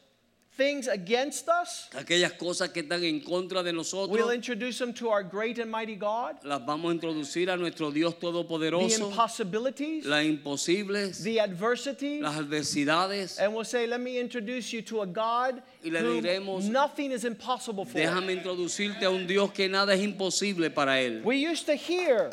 [0.59, 5.09] things against us, aquellas cosas que están en contra de nosotros, we'll introduce them to
[5.09, 6.37] our great and mighty God.
[6.43, 13.39] las vamos a introducir a nuestro Dios The impossibilities, las imposibles, the adversities, las adversidades.
[13.41, 17.25] and we'll say, Let me introduce you to a God Y le diremos, nothing is
[17.25, 17.97] impossible for.
[17.99, 21.23] Déjame introducirte a un Dios que nada es imposible para Él.
[21.23, 22.31] We used to hear,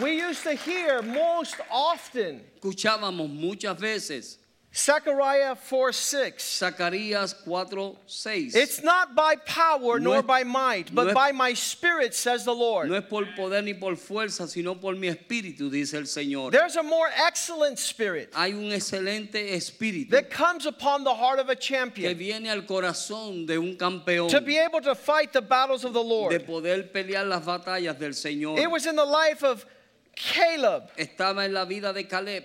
[0.00, 4.38] we used to hear most often Escuchábamos muchas veces
[4.78, 6.60] Zechariah 4 6.
[6.60, 8.54] Zacarías 4, 6.
[8.54, 12.14] It's not by power No nor es- by might, but no es- by my spirit,
[12.14, 12.88] says the Lord.
[12.88, 16.52] No es por poder ni por fuerza, sino por mi espíritu, dice el Señor.
[16.52, 21.48] There's a more excellent spirit Hay un excelente espíritu that comes upon the heart of
[21.48, 22.14] a champion.
[22.14, 25.92] que viene al corazón de un campeón to be able to fight the battles of
[25.92, 26.30] the Lord.
[26.30, 28.60] de poder pelear las batallas del Señor.
[28.60, 29.66] It was in the life of
[30.14, 32.44] Caleb Estaba en la vida de Caleb,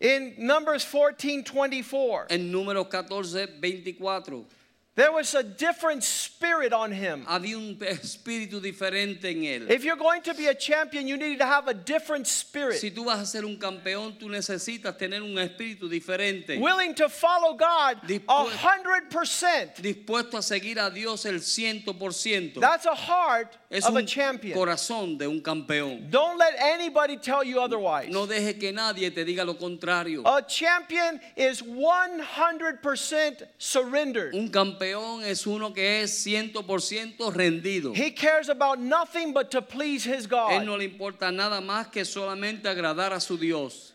[0.00, 2.26] in Numbers 14 24.
[2.30, 4.44] en número 14, 24.
[4.96, 7.26] There was a different spirit on him.
[7.28, 9.70] Había un espíritu diferente en él.
[9.70, 12.78] If you're going to be a champion, you need to have a different spirit.
[12.78, 16.58] Si tú vas a ser un campeón, tú necesitas tener un espíritu diferente.
[16.58, 19.74] Willing to follow God a hundred percent.
[19.76, 22.58] Dispuesto a seguir a Dios el ciento por ciento.
[22.58, 24.56] That's a heart Es of a champion.
[24.56, 26.10] corazón de un campeón.
[26.10, 28.08] Don't let anybody tell you otherwise.
[28.08, 30.22] No deje que nadie te diga lo contrario.
[30.24, 34.32] A champion is 100% surrendered.
[34.32, 34.85] Un campeón
[35.24, 37.92] es uno que es ciento por ciento rendido.
[37.94, 40.52] He cares about nothing but to please his God.
[40.52, 43.94] Él no le importa nada más que solamente agradar a su Dios.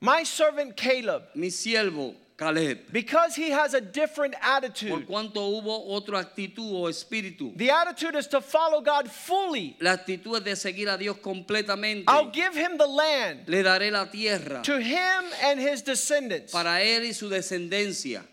[0.00, 5.88] My servant Caleb, Mi siervo Caleb, because he has a different por attitude, cuanto hubo
[5.90, 7.56] otra actitud o espíritu.
[7.56, 9.76] the attitude is to follow God fully.
[9.80, 12.04] La actitud es de seguir a Dios completamente.
[12.08, 16.52] I'll give him the land Le daré la tierra to him and his descendants.
[16.52, 18.24] para él y su descendencia.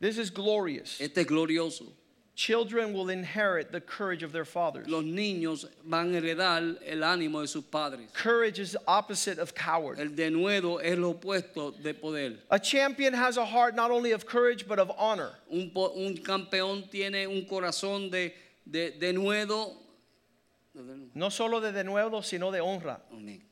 [0.00, 0.98] This is glorious.
[0.98, 1.92] Este es glorioso.
[2.34, 4.88] Children will inherit the courage of their fathers.
[4.88, 8.08] Los niños van a heredar el ánimo de sus padres.
[8.14, 9.98] Courage is the opposite of coward.
[10.00, 12.38] El denuedo es lo opuesto de poder.
[12.50, 15.32] A champion has a heart not only of courage but of honor.
[15.50, 18.32] Un, un campeón tiene un corazón de,
[18.66, 19.76] de denuedo.
[21.14, 22.98] No solo de denuedo, sino de honra.
[23.12, 23.42] Amén.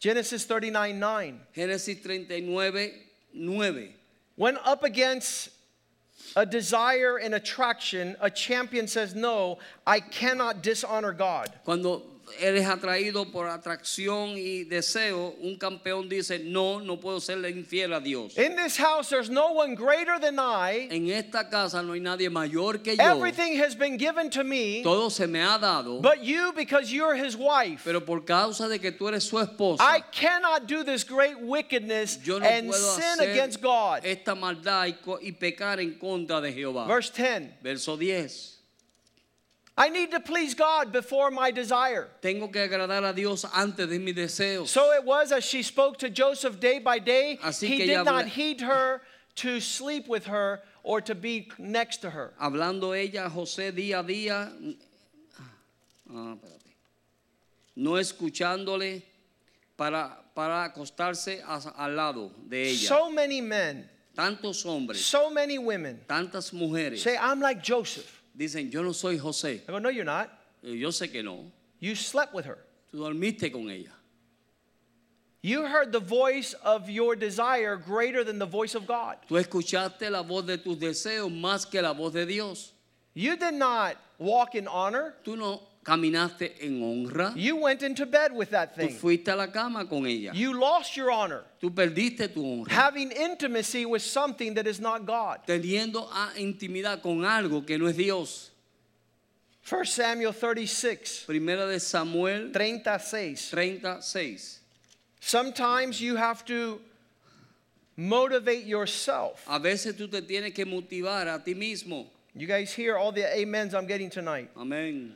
[0.00, 1.34] Genesis 39 9.
[1.54, 2.92] Génesis 39,
[3.32, 3.94] 9.
[4.34, 5.50] When up against
[6.36, 11.52] a desire and attraction, a champion says, No, I cannot dishonor God.
[11.64, 12.02] Cuando
[12.40, 18.00] eres atraído por atracción y deseo, un campeón dice, no, no puedo serle infiel a
[18.00, 18.36] Dios.
[18.36, 20.88] In this house, there's no one greater than I.
[20.90, 23.02] En esta casa no hay nadie mayor que yo.
[23.02, 27.14] Everything has been given to me, Todo se me ha dado, but you, because you're
[27.14, 27.82] his wife.
[27.84, 32.18] pero por causa de que tú eres su esposa, I cannot do this great wickedness
[32.22, 34.04] yo no and puedo sin hacer against God.
[34.04, 36.86] esta maldad y, y pecar en contra de Jehová.
[36.86, 38.55] Verse 10 Verso 10.
[39.78, 42.08] I need to please God before my desire.
[42.22, 44.68] Tengo que agradar a Dios antes de mis deseos.
[44.68, 48.26] So it was as she spoke to Joseph day by day, Así he did not
[48.26, 49.02] heed her
[49.36, 52.32] to sleep with her or to be next to her.
[52.40, 54.50] Hablando ella José día a día,
[56.10, 56.36] ah,
[57.76, 59.02] no escuchándole
[59.76, 62.88] para, para acostarse a- al lado de ella.
[62.88, 68.15] So many men, Tantos hombres, so many women tantas mujeres say, I'm like Joseph.
[68.36, 69.60] Dicen, yo no soy José.
[69.68, 70.30] I go, No, you're not.
[70.62, 71.50] Yo sé que no.
[71.78, 72.58] You slept with her.
[72.92, 73.92] Tú dormiste con ella.
[75.42, 79.18] You heard the voice of your desire greater than the voice of God.
[79.28, 82.72] Tú escuchaste la voz de tus deseos más que la voz de Dios.
[83.14, 85.14] You did not walk in honor.
[85.24, 87.32] Tú no caminaste en honra.
[87.36, 88.98] You went into bed with that Tú thing.
[88.98, 90.32] fuiste a la cama con ella.
[90.34, 92.68] You lost your honor, Tú perdiste tu honra.
[92.72, 95.40] having intimacy with something that is not God.
[95.46, 98.50] Teniendo a- intimidad con algo que no es Dios.
[99.68, 103.50] 1 Samuel 36, Primera de Samuel 36.
[103.50, 104.60] 36.
[105.20, 106.80] Sometimes you have to
[107.96, 109.44] motivate yourself.
[109.48, 112.06] A veces tú te tienes que motivar a ti mismo.
[112.34, 114.50] You guys hear all the amens I'm getting tonight.
[114.56, 115.12] Amén.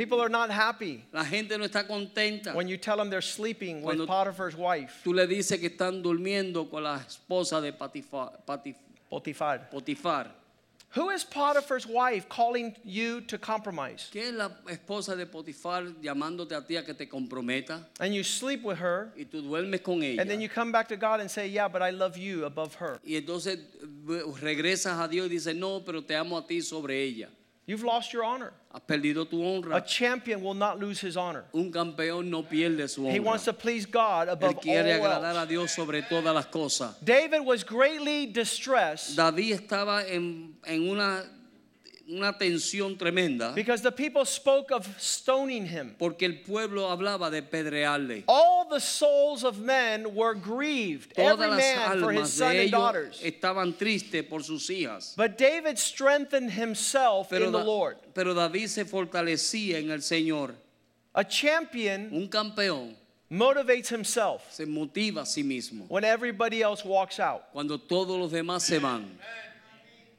[0.00, 2.54] People are not happy La gente no está contenta.
[2.54, 6.02] when you tell them they're sleeping with Cuando- Potiphar's wife, Tú le dices que están
[6.02, 8.76] durmiendo con la esposa de Patifa- Patif-
[9.10, 9.68] Potiphar.
[9.70, 10.28] Potifar.
[10.94, 14.08] Who is Potiphar's wife calling you to compromise?
[14.10, 17.84] ¿Qué es la esposa de Potifar llamándote a ti a que te comprometa?
[18.00, 20.20] And you sleep with her, Y tú duermes con ella.
[20.22, 22.74] and then you come back to God and say, Yeah, but I love you above
[22.76, 22.98] her.
[23.04, 23.58] Y entonces
[24.08, 27.28] eh, regresas a Dios y dices, no, pero te amo a ti sobre ella.
[27.70, 28.52] You've lost your honor.
[28.72, 29.40] Has perdido tu
[29.72, 31.44] A champion will not lose his honor.
[31.54, 35.36] Un campeón no pierde su He wants to please God above Él quiere all agradar
[35.36, 35.48] a else.
[35.48, 36.96] Dios sobre todas las cosas.
[37.00, 41.22] David was greatly distressed David estaba en, en una,
[42.10, 45.94] una tensión tremenda because the people spoke of stoning him.
[45.98, 48.24] porque el pueblo hablaba de pedrearle.
[48.26, 53.20] All the souls of men were grieved, Todas las man for his son and daughters.
[53.22, 55.14] estaban tristes por sus hijas.
[55.16, 57.96] But David strengthened himself Pero, in the Lord.
[58.14, 60.54] pero David se fortalecía en el Señor.
[61.14, 62.94] A champion Un campeón
[63.30, 67.42] motivates himself se motiva a sí mismo when everybody else walks out.
[67.52, 69.18] cuando todos los demás se van.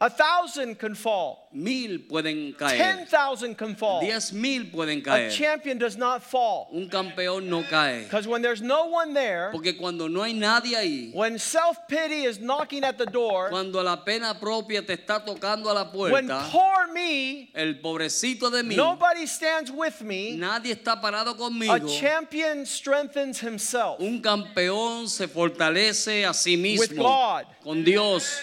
[0.03, 2.75] A thousand can fall, Mil pueden caer.
[2.75, 4.01] ten thousand can fall.
[4.01, 5.27] Diez mil pueden caer.
[5.27, 6.69] A champion does not fall.
[6.73, 8.05] Un campeón no cae.
[8.05, 12.23] Because when there's no one there, Porque cuando no hay nadie ahí, when self pity
[12.25, 16.13] is knocking at the door, cuando la pena propia te está tocando a la puerta,
[16.13, 21.75] when poor me, el pobrecito de mí, nobody stands with me, nadie está parado conmigo.
[21.75, 26.79] a champion strengthens himself Un campeón se fortalece a sí mismo.
[26.79, 27.45] with God.
[27.63, 28.41] con Dios.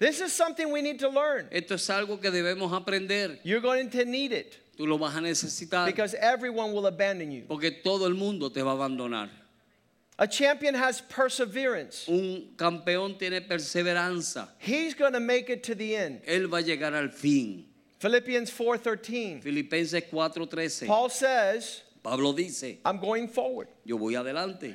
[0.00, 1.46] This is something we need to learn.
[1.52, 3.38] Esto es algo que debemos aprender.
[3.44, 7.42] You're going to need it Tú lo vas a necesitar because everyone will abandon you.
[7.46, 9.28] porque todo el mundo te va a abandonar.
[10.18, 12.08] A champion has perseverance.
[12.08, 14.48] Un campeón tiene perseverancia.
[14.58, 16.22] He's going to make it to the end.
[16.26, 17.66] Él va a llegar al fin.
[17.98, 19.42] Philippians 4:13.
[19.42, 20.86] Filipenses 4:13.
[20.86, 23.68] Paul says, Pablo dice, I'm going forward.
[23.84, 24.74] yo voy adelante.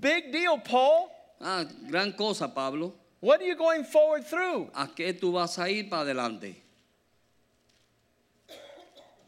[0.00, 1.10] Big deal, Paul.
[1.38, 2.94] Ah, gran cosa, Pablo.
[3.22, 4.68] What are you going forward through?
[4.74, 6.56] ¿A qué tú vas a ir para adelante?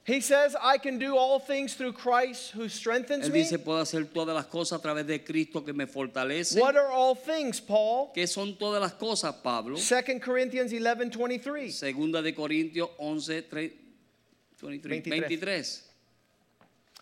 [0.03, 3.45] He says, I can do all things through Christ who strengthens Él me.
[3.45, 6.61] dice, puedo hacer todas las cosas a través de Cristo que me fortalece.
[6.61, 8.11] What are all things, Paul?
[8.13, 9.77] ¿Qué son todas las cosas, Pablo?
[9.77, 11.73] 2 Corinthians 11 23.
[11.73, 13.73] Segunda de Corintios 11, 3,
[14.61, 15.21] 23, 23.
[15.21, 15.83] 23.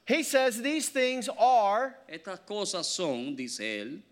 [0.05, 4.03] He says, These things are Estas cosas son, dice él,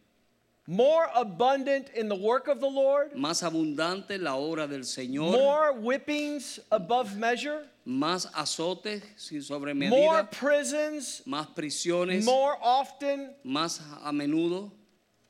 [0.71, 5.73] more abundant in the work of the Lord, más abundante la obra del Señor, more
[5.73, 14.13] whippings above measure, más azotes sin sobre more prisons, más prisiones, more often, más a
[14.13, 14.71] menudo,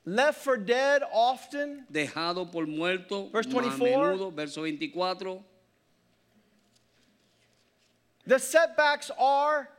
[0.04, 1.86] left for dead often.
[1.90, 5.42] dejado por muerto, Verse más a menudo, verso 24.
[8.26, 9.70] The setbacks are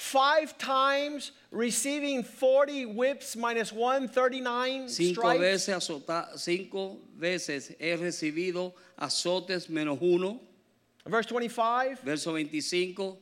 [0.00, 5.40] five times receiving 40 whips minus one, 39 Cinco stripes.
[5.40, 10.40] veces, azota, cinco veces he recibido azotes menos uno,
[11.06, 13.16] Verse 25, verso 25.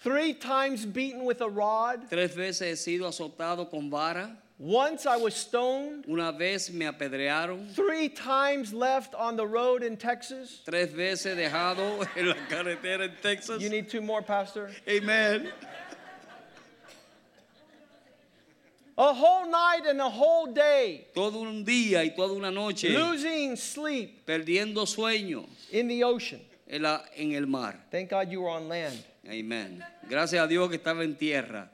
[0.00, 2.08] three times beaten with a rod.
[2.10, 4.36] Tres veces he sido azotado con vara.
[4.64, 6.04] Once I was stoned.
[6.08, 7.68] Una vez me apedrearon.
[7.74, 10.60] Three times left on the road in Texas.
[10.64, 13.60] Tres veces dejado en la carretera en Texas.
[13.60, 14.70] You need two more, Pastor.
[14.88, 15.48] Amen.
[18.96, 23.56] A whole night and a whole day Todo un día y toda una noche losing
[23.56, 26.40] sleep perdiendo sueño in the ocean.
[26.68, 27.74] en, la- en el mar.
[27.90, 29.02] Thank God you were on land.
[29.28, 29.82] Amen.
[30.08, 31.68] Gracias a Dios que estaba en tierra.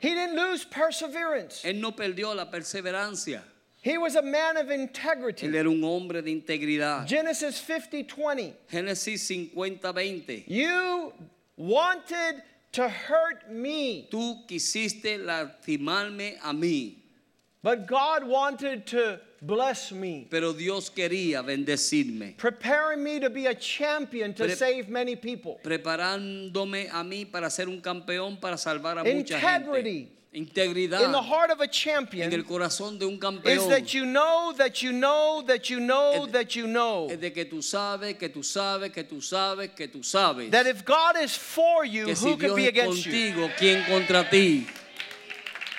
[0.00, 1.62] He didn't lose perseverance.
[1.64, 3.42] Él no perdió la perseverancia.
[3.82, 5.46] He was a man of integrity.
[5.46, 7.06] Él era un hombre de integridad.
[7.06, 8.54] Genesis 50 20.
[8.70, 10.44] Génesis 50:20.
[10.48, 11.12] You
[11.56, 16.99] wanted to hurt me, Tú quisiste lastimarme a mí,
[17.62, 23.54] but God wanted to bless me, pero Dios quería bendecirme, preparing me to be a
[23.54, 25.58] champion to Pre- save many people.
[25.62, 29.98] preparándome a mí para ser un campeón para salvar a mucha Integrity.
[30.04, 30.20] gente.
[30.32, 32.28] Integridad In the heart of a champion.
[32.28, 36.24] en el corazón de un is that you know that you know that you know
[36.26, 39.70] Es- that you know Es de que tú sabes, que tú sabes, que tú sabes,
[39.74, 40.52] que tú sabes.
[40.52, 43.48] that if God is for you, que si who could Dios be against you?
[43.58, 44.68] ¿quién contra ti?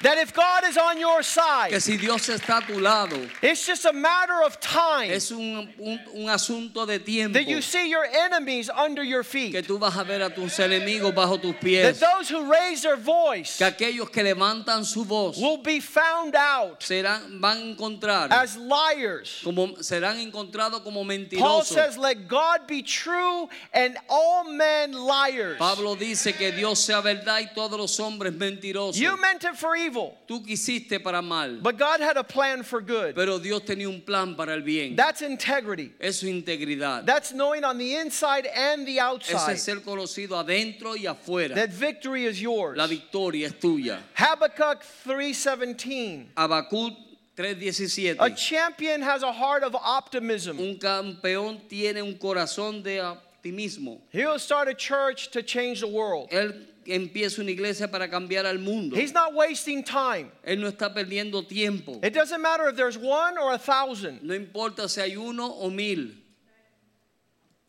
[0.02, 3.66] That if God is on your side, Que si Dios está a tu lado, it's
[3.66, 7.34] just a matter of time es un, un- un asunto de tiempo.
[7.34, 9.52] that you see your enemies under your feet.
[9.52, 12.98] Que tú vas a ver a tus enemigos bajo tus That those who raise their
[12.98, 18.32] voice Que aquellos que levantan su voz will be found out serán, van a encontrar
[18.32, 19.42] as liars.
[19.44, 21.40] como serán encontrados como mentirosos.
[21.40, 25.58] Paul says, Let God be true and all men liars.
[25.58, 28.98] Pablo dice que Dios sea verdad y todos los hombres mentirosos.
[28.98, 29.91] You meant it for evil,
[30.28, 33.16] Tú quisiste para mal, but God had a plan for good.
[33.16, 34.96] pero Dios tenía un plan para el bien.
[34.96, 35.92] That's integrity.
[36.00, 37.06] Es integridad.
[37.06, 41.56] That's knowing on the inside and the outside es ser conocido adentro y afuera.
[41.56, 42.78] that victory is yours.
[42.78, 44.00] La victoria es tuya.
[44.16, 46.34] Habakkuk 3:17.
[46.36, 46.96] Habacuc
[47.36, 48.18] 3:17.
[48.20, 50.60] A champion has a heart of optimism.
[50.60, 53.31] Un campeón tiene un corazón de optimismo.
[53.44, 56.30] He'll start a church to change the world.
[56.32, 58.96] Él empieza una iglesia para cambiar al mundo.
[58.96, 60.32] He's not wasting time.
[60.46, 62.00] Él no está perdiendo tiempo.
[62.04, 64.24] It doesn't matter if there's one or a thousand.
[64.24, 66.10] No importa si hay uno o mil.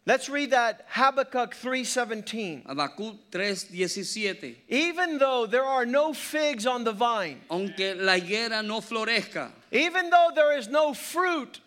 [0.04, 2.64] Let's read that Habakkuk 3:17.
[2.66, 4.56] Habacuc 3:17.
[4.68, 10.10] Even though there are no figs on the vine, Aunque la higuera no florezca, even
[10.10, 11.60] though there is no fruit,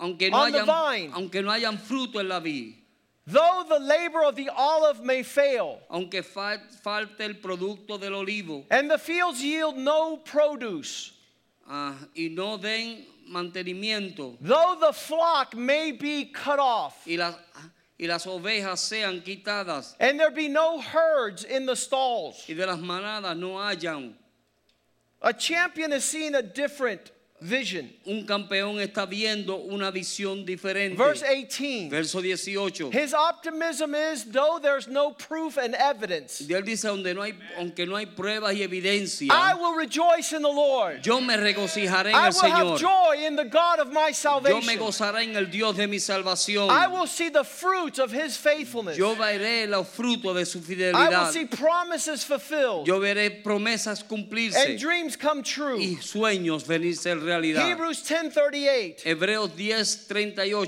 [0.00, 1.12] aunque no On the vine.
[1.14, 2.74] aunque no hayan fruto en la vid,
[3.30, 8.64] though the labor of the olive may fail, aunque fal- falte el producto del olivo
[8.70, 11.12] and the fields yield no produce,
[11.68, 17.34] ah, y no den mantenimiento though the flock may be cut off, y las,
[18.00, 22.44] y las ovejas sean quitadas and there be no herds in the stalls.
[22.48, 24.14] y de las manadas no hayan,
[25.20, 27.10] A champion is seeing a different
[27.40, 27.88] vision.
[28.06, 30.96] un campeón está viendo una visión diferente.
[30.96, 31.90] Verse 18.
[31.90, 32.90] Verso 18.
[32.90, 37.86] His optimism is though there's no proof and evidence, Dios dice, donde no hay, aunque
[37.86, 41.02] no hay pruebas y evidencia, I will rejoice in the Lord.
[41.04, 44.60] yo me regocijaré en I el will have joy in the God of my salvation.
[44.60, 46.68] Yo me gozaré en el Dios de mi salvación.
[46.70, 48.96] I will see the fruits of his faithfulness.
[48.96, 50.94] Yo veré los frutos de su fidelidad.
[50.94, 54.56] I will see promises fulfilled Yo veré promesas cumplirse.
[54.56, 55.78] and dreams come true.
[55.78, 57.68] y sueños venirse en realidad.
[57.68, 59.02] Hebrews 10:38.
[59.04, 59.50] Hebreos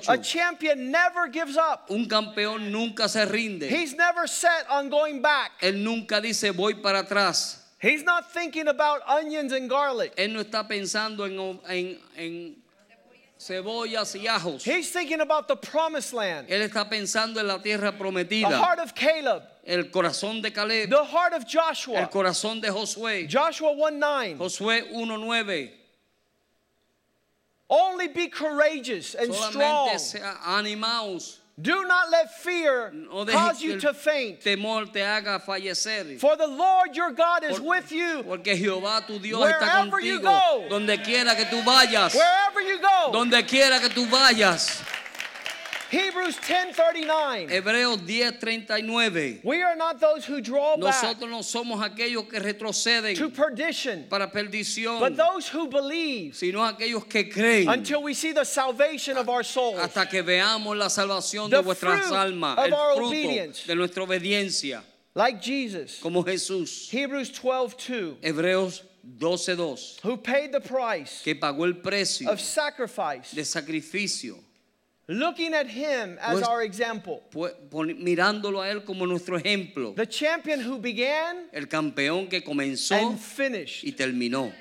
[0.09, 1.87] A champion never gives up.
[1.91, 3.69] Un campeón nunca se rinde.
[3.69, 5.53] He's never set on going back.
[5.61, 7.57] Él nunca dice voy para atrás.
[7.83, 10.13] He's not thinking about onions and garlic.
[10.17, 12.57] Él no está pensando en, en- en
[13.39, 14.65] cebollas y ajos.
[14.67, 16.49] He's thinking about the promised land.
[16.51, 18.51] Él está pensando en la tierra The prometida.
[18.51, 20.91] heart of Caleb, El corazón de Caleb.
[20.91, 22.09] the heart of El Joshua.
[22.11, 23.27] corazón de Josué.
[23.31, 24.37] Joshua 1:9.
[24.37, 25.80] Josué 1.9.
[27.71, 29.91] Only be courageous and strong.
[29.91, 31.37] Solamente animaos.
[31.61, 34.41] Do not let fear No cause you to faint.
[34.41, 36.19] temor te haga fallecer.
[36.19, 40.01] For the Lord your God is Por- with you Porque Jehová tu Dios está Wherever
[40.01, 40.65] you go.
[40.71, 42.15] Donde quiera que tú vayas.
[42.15, 43.11] wherever you go.
[43.13, 44.83] Donde quiera que tú vayas.
[45.91, 47.49] Hebrews 10:39.
[47.51, 49.41] Hebreos 10:39.
[49.43, 54.07] We are not those who draw back Nosotros no somos aquellos que retroceden to perdition,
[54.09, 59.17] para perdición, but those who believe sino aquellos que creen until we see the salvation
[59.17, 59.81] of our souls.
[59.81, 63.67] hasta que veamos la salvación de vuestras almas, of el our fruto obedience.
[63.67, 64.83] de nuestra obediencia,
[65.17, 65.99] Like Jesus.
[66.01, 66.89] como Jesús.
[66.89, 68.17] Hebrews 12:2.
[68.23, 68.83] Hebreos
[69.19, 74.39] 12:2, Who paid the price que pagó el precio of sacrifice, de sacrificio,
[75.13, 77.23] looking at him as Pues- our example.
[77.31, 82.41] pu- pon- mirándolo a él como nuestro ejemplo, The champion who began el campeón que
[82.43, 83.83] comenzó and finished.
[83.85, 84.53] y terminó.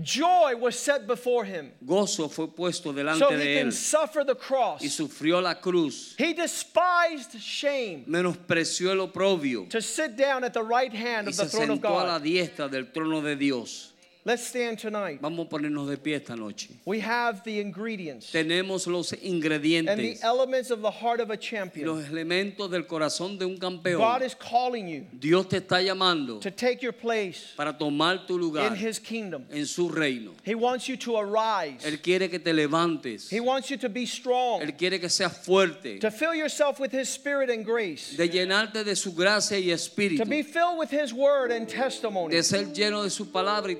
[0.00, 4.22] Joy was set before him Gozo fue puesto delante so he de can él suffer
[4.24, 4.80] the cross.
[4.80, 10.62] y sufrió la cruz, He despised shame menospreció el oprobio to sit down at the
[10.62, 12.22] right hand y of the se throne of sentó a la God.
[12.22, 13.92] diestra del trono de Dios.
[14.28, 15.22] Let's stand tonight.
[15.22, 16.68] Vamos a ponernos de pie esta noche.
[16.84, 21.32] We have the ingredients Tenemos los and the ingredientes, elements of the heart of a
[21.32, 22.04] los champion.
[22.04, 24.22] elementos del corazón de un God campeón.
[24.22, 28.66] is calling you Dios te está llamando to take your place para tomar tu lugar
[28.66, 29.46] in his kingdom.
[29.50, 30.32] en su reino.
[30.44, 31.82] He wants you to arise.
[31.86, 33.30] Él quiere que te levantes.
[33.30, 36.92] He wants you to be strong, Él quiere que seas fuerte, to fill yourself with
[36.92, 40.90] his spirit and grace, de llenarte de su gracia y espíritu, to be filled with
[40.90, 42.42] his word and de testimony.
[42.42, 43.76] ser lleno de su palabra y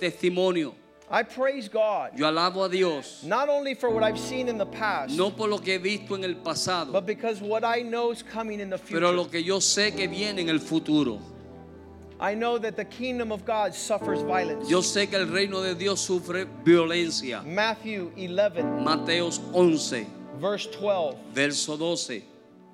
[1.11, 4.66] I praise God, Yo alabo a Dios, not only for what I've seen in the
[4.66, 8.11] past, no por lo que he visto en el pasado, but because what I know
[8.11, 9.39] is coming in the pero lo future.
[9.39, 11.18] que yo sé que viene en el futuro.
[12.20, 14.68] I know that the kingdom of God suffers violence.
[14.68, 17.43] Yo sé que el reino de Dios sufre violencia.
[17.45, 20.05] Matthew 11, Mateos 11,
[20.39, 21.16] verse 12.
[21.32, 22.22] verso 12.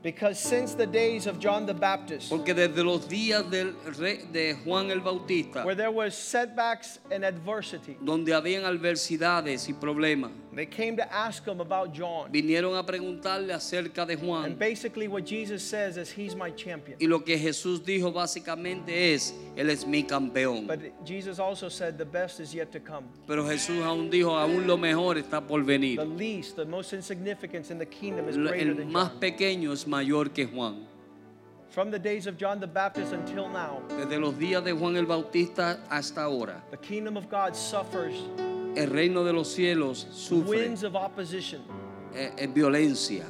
[0.04, 4.54] Because since the days of John the Baptist, Porque desde los días del rey- de
[4.62, 10.66] Juan el Bautista, where there were setbacks and adversity, donde habían adversidades y problemas, they
[10.66, 12.30] came to ask him about John.
[12.30, 14.44] vinieron a preguntarle acerca de Juan.
[14.46, 16.96] And basically, what Jesus says is, He's my champion.
[17.00, 20.66] Y lo que Jesús dijo básicamente es, Él es mi campeón.
[20.66, 23.06] But Jesus also said, The best is yet to come.
[23.26, 25.98] Pero Jesús aún dijo, aún lo mejor está por venir.
[25.98, 29.20] The least, the most insignificant in the kingdom is El greater than más John.
[29.20, 30.86] pequeño es mayor que Juan.
[31.70, 35.06] From the days of John the Baptist until now, Desde los días de Juan el
[35.06, 38.14] Bautista hasta ahora, the kingdom of God suffers
[38.76, 41.62] el reino de los cielos sufre winds of opposition,
[42.14, 43.24] eh, eh, violencia,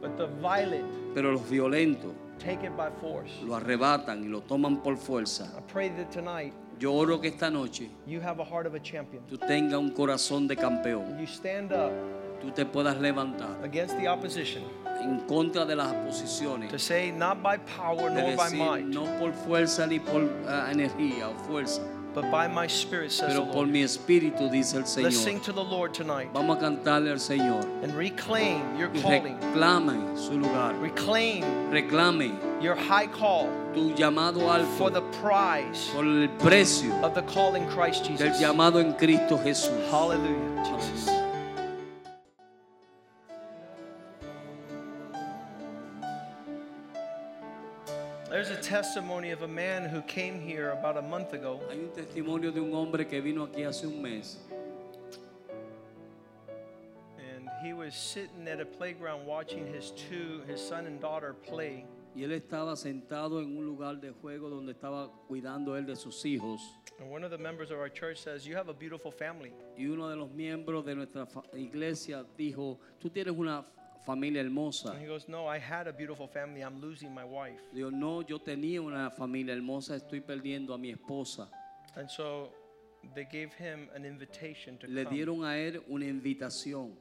[0.00, 3.30] but the violent pero los violentos take it by force.
[3.44, 5.52] lo arrebatan y lo toman por fuerza.
[5.56, 8.80] I pray that tonight Yo oro que esta noche you have a heart of a
[8.80, 9.22] champion.
[9.28, 11.18] tú tengas un corazón de campeón.
[11.18, 11.92] You stand up
[12.40, 14.64] Tú te puedas levantar against the opposition
[15.00, 16.70] en contra de las oposiciones.
[16.70, 21.28] to say, not by power nor by might, no por fuerza ni por ah, energía
[21.28, 21.82] o fuerza,
[22.14, 23.70] but by my spirit, says the pero por Lord.
[23.70, 25.44] mi espíritu, dice el Let's sing Señor.
[25.44, 29.38] to the Lord tonight Vamos a cantarle al Señor and reclaim your calling.
[29.40, 30.74] reclame su lugar.
[30.80, 34.40] Reclaim Reclame your high call tu llamado
[34.76, 38.40] for the prize por el precio of the call in Christ del Jesus.
[38.40, 39.70] llamado en Cristo Jesús.
[39.90, 41.11] Hallelujah, Jesus.
[48.72, 51.60] Testimony of a man who came here about a month ago.
[51.68, 54.38] Hay un testimonio de un hombre que vino aquí hace un mes
[57.18, 61.84] And he was sitting at a playground watching his two, his son and daughter play.
[62.16, 66.24] y él estaba sentado en un lugar de juego donde estaba cuidando él de sus
[66.24, 66.62] hijos.
[66.98, 69.52] And one of the members of our church says, You have a beautiful family.
[69.76, 73.66] Y uno de los miembros de nuestra iglesia dijo, tú tienes una
[74.04, 74.90] familia hermosa.
[74.92, 76.62] And he goes, No, I had a beautiful family.
[76.62, 77.60] I'm losing my wife.
[77.74, 81.48] Digo, no, yo tenía una familia hermosa, estoy perdiendo a mi esposa.
[81.96, 82.50] And so
[83.14, 85.16] they gave him an invitation to Le come.
[85.16, 86.92] dieron a él una invitación.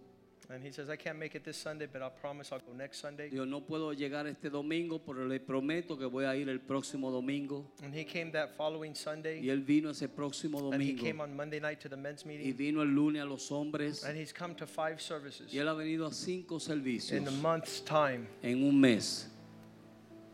[0.54, 3.00] And he says, I can't make it this Sunday, but I promise I'll go next
[3.00, 3.30] Sunday.
[3.32, 7.10] Yo no puedo llegar este domingo, pero le prometo que voy a ir el próximo
[7.10, 7.66] domingo.
[7.84, 9.40] And he came that following Sunday.
[9.42, 10.74] Y él vino ese próximo domingo.
[10.74, 12.46] And he came on Monday night to the men's meeting.
[12.46, 14.04] Y vino el lunes a los hombres.
[14.04, 17.32] And he's come to five services Y él ha venido a cinco servicios in a
[17.32, 18.28] month's time.
[18.44, 19.31] en un mes.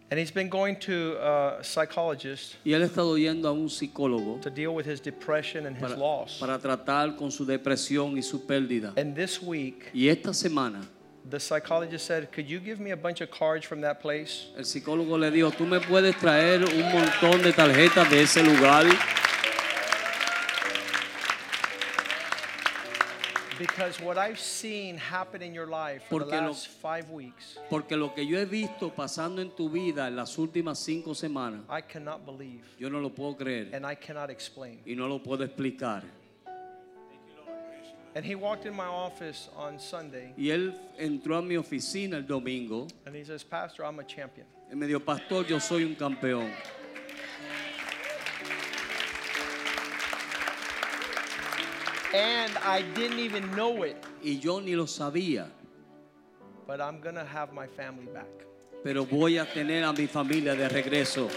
[0.09, 4.39] And he's been going to a psychologist Y él ha estado yendo a un psicólogo
[4.41, 6.39] to deal with his depression and his para, loss.
[6.39, 8.93] para tratar con su depresión y su pérdida.
[8.95, 10.87] And this week, Y esta semana
[11.29, 14.47] the psychologist said, Could you give me a bunch of cards from that place?
[14.57, 18.85] el psicólogo le dijo, tú me puedes traer un montón de tarjetas de ese lugar.
[26.09, 30.07] Porque lo- last five weeks, Porque lo que yo he visto pasando en tu vida
[30.07, 33.95] en las últimas cinco semanas, I cannot believe yo no lo puedo creer and I
[33.95, 34.79] cannot explain.
[34.85, 36.03] y no lo puedo explicar.
[38.15, 42.25] And he walked in my office on Sunday Y él entró a mi oficina el
[42.25, 44.47] domingo and he says, Pastor, I'm a champion.
[44.71, 46.51] y me dijo, pastor, yo soy un campeón.
[52.13, 55.47] And I didn't even know it, Y yo ni lo sabía,
[56.65, 58.27] but I'm going to have my family back.
[58.83, 61.27] pero voy a tener a mi familia de regreso.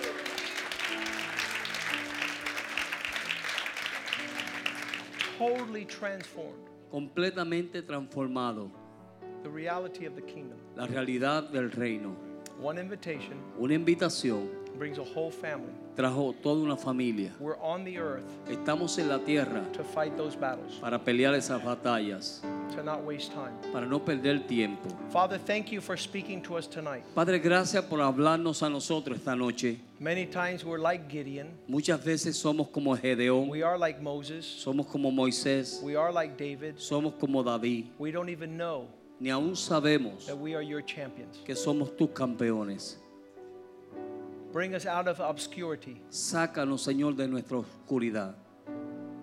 [5.39, 6.69] Totally transformed.
[6.91, 8.71] completamente transformado.
[9.43, 10.59] The reality of the kingdom.
[10.77, 12.15] La realidad del reino.
[12.61, 14.49] One invitation Una invitación
[14.79, 15.73] brings a whole family.
[15.97, 17.31] trajo toda una familia.
[17.39, 21.63] We're on the earth Estamos en la tierra to fight those battles, para pelear esas
[21.63, 22.41] batallas,
[22.75, 23.53] to not waste time.
[23.73, 24.89] para no perder tiempo.
[25.11, 27.03] Father, thank you for speaking to us tonight.
[27.15, 29.79] Padre, gracias por hablarnos a nosotros esta noche.
[29.99, 34.87] Many times we're like Gideon, Muchas veces somos como Gedeón, we are like Moses, somos
[34.87, 36.77] como Moisés, we are like David.
[36.79, 37.87] somos como David.
[37.99, 38.87] We don't even know
[39.19, 41.37] Ni aún sabemos that we are your champions.
[41.45, 42.97] que somos tus campeones.
[44.53, 48.35] Bring us out of obscurity Sácanos, Señor, de nuestra oscuridad,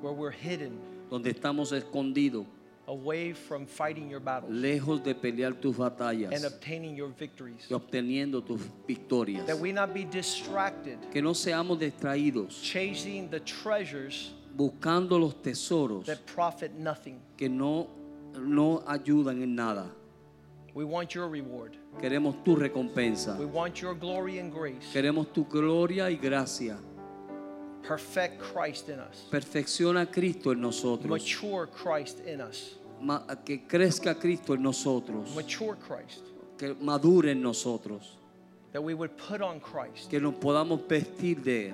[0.02, 2.46] where we're hidden donde estamos escondidos,
[2.88, 6.32] away from fighting your battles lejos de pelear tus batallas.
[6.34, 7.68] and obtaining your victories.
[7.70, 9.46] y obteniendo tus victorias.
[9.46, 16.06] That we not be distracted Que no seamos distraídos chasing the treasures buscando los tesoros
[16.06, 17.20] that profit nothing.
[17.36, 17.88] que no,
[18.40, 19.92] no ayudan en nada.
[20.78, 21.76] We want your reward.
[22.00, 23.36] Queremos tu recompensa.
[23.40, 24.94] We want your glory and grace.
[24.94, 26.78] Queremos tu gloria y gracia.
[27.82, 29.26] Perfect Christ in us.
[29.32, 31.10] Perfecciona a Cristo en nosotros.
[31.10, 32.76] Mature Christ in us.
[33.02, 35.34] Ma- que crezca Cristo en nosotros.
[35.36, 36.22] Mature Christ.
[36.60, 38.16] Que madure en nosotros.
[38.72, 41.74] That we would put on Christ Que nos podamos vestir de Él.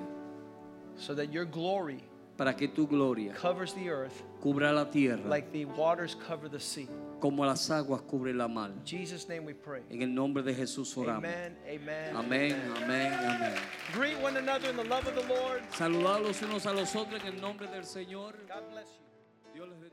[0.96, 2.02] so that your glory
[2.38, 6.60] Para que tu gloria covers the earth cubra la tierra like the waters cover the
[6.60, 6.88] sea.
[7.20, 8.72] como las aguas cubren la mar.
[8.72, 9.82] In Jesus' name we pray.
[9.90, 11.24] En el nombre de Jesús oramos.
[11.24, 12.16] Amen, amen.
[12.16, 13.54] Amén, amén, amén.
[13.94, 15.62] Greet one another in the love of the Lord.
[15.72, 18.34] Saludados unos a los otros en el nombre del Señor.
[18.48, 19.54] God bless you.
[19.54, 19.93] Dios les bendiga.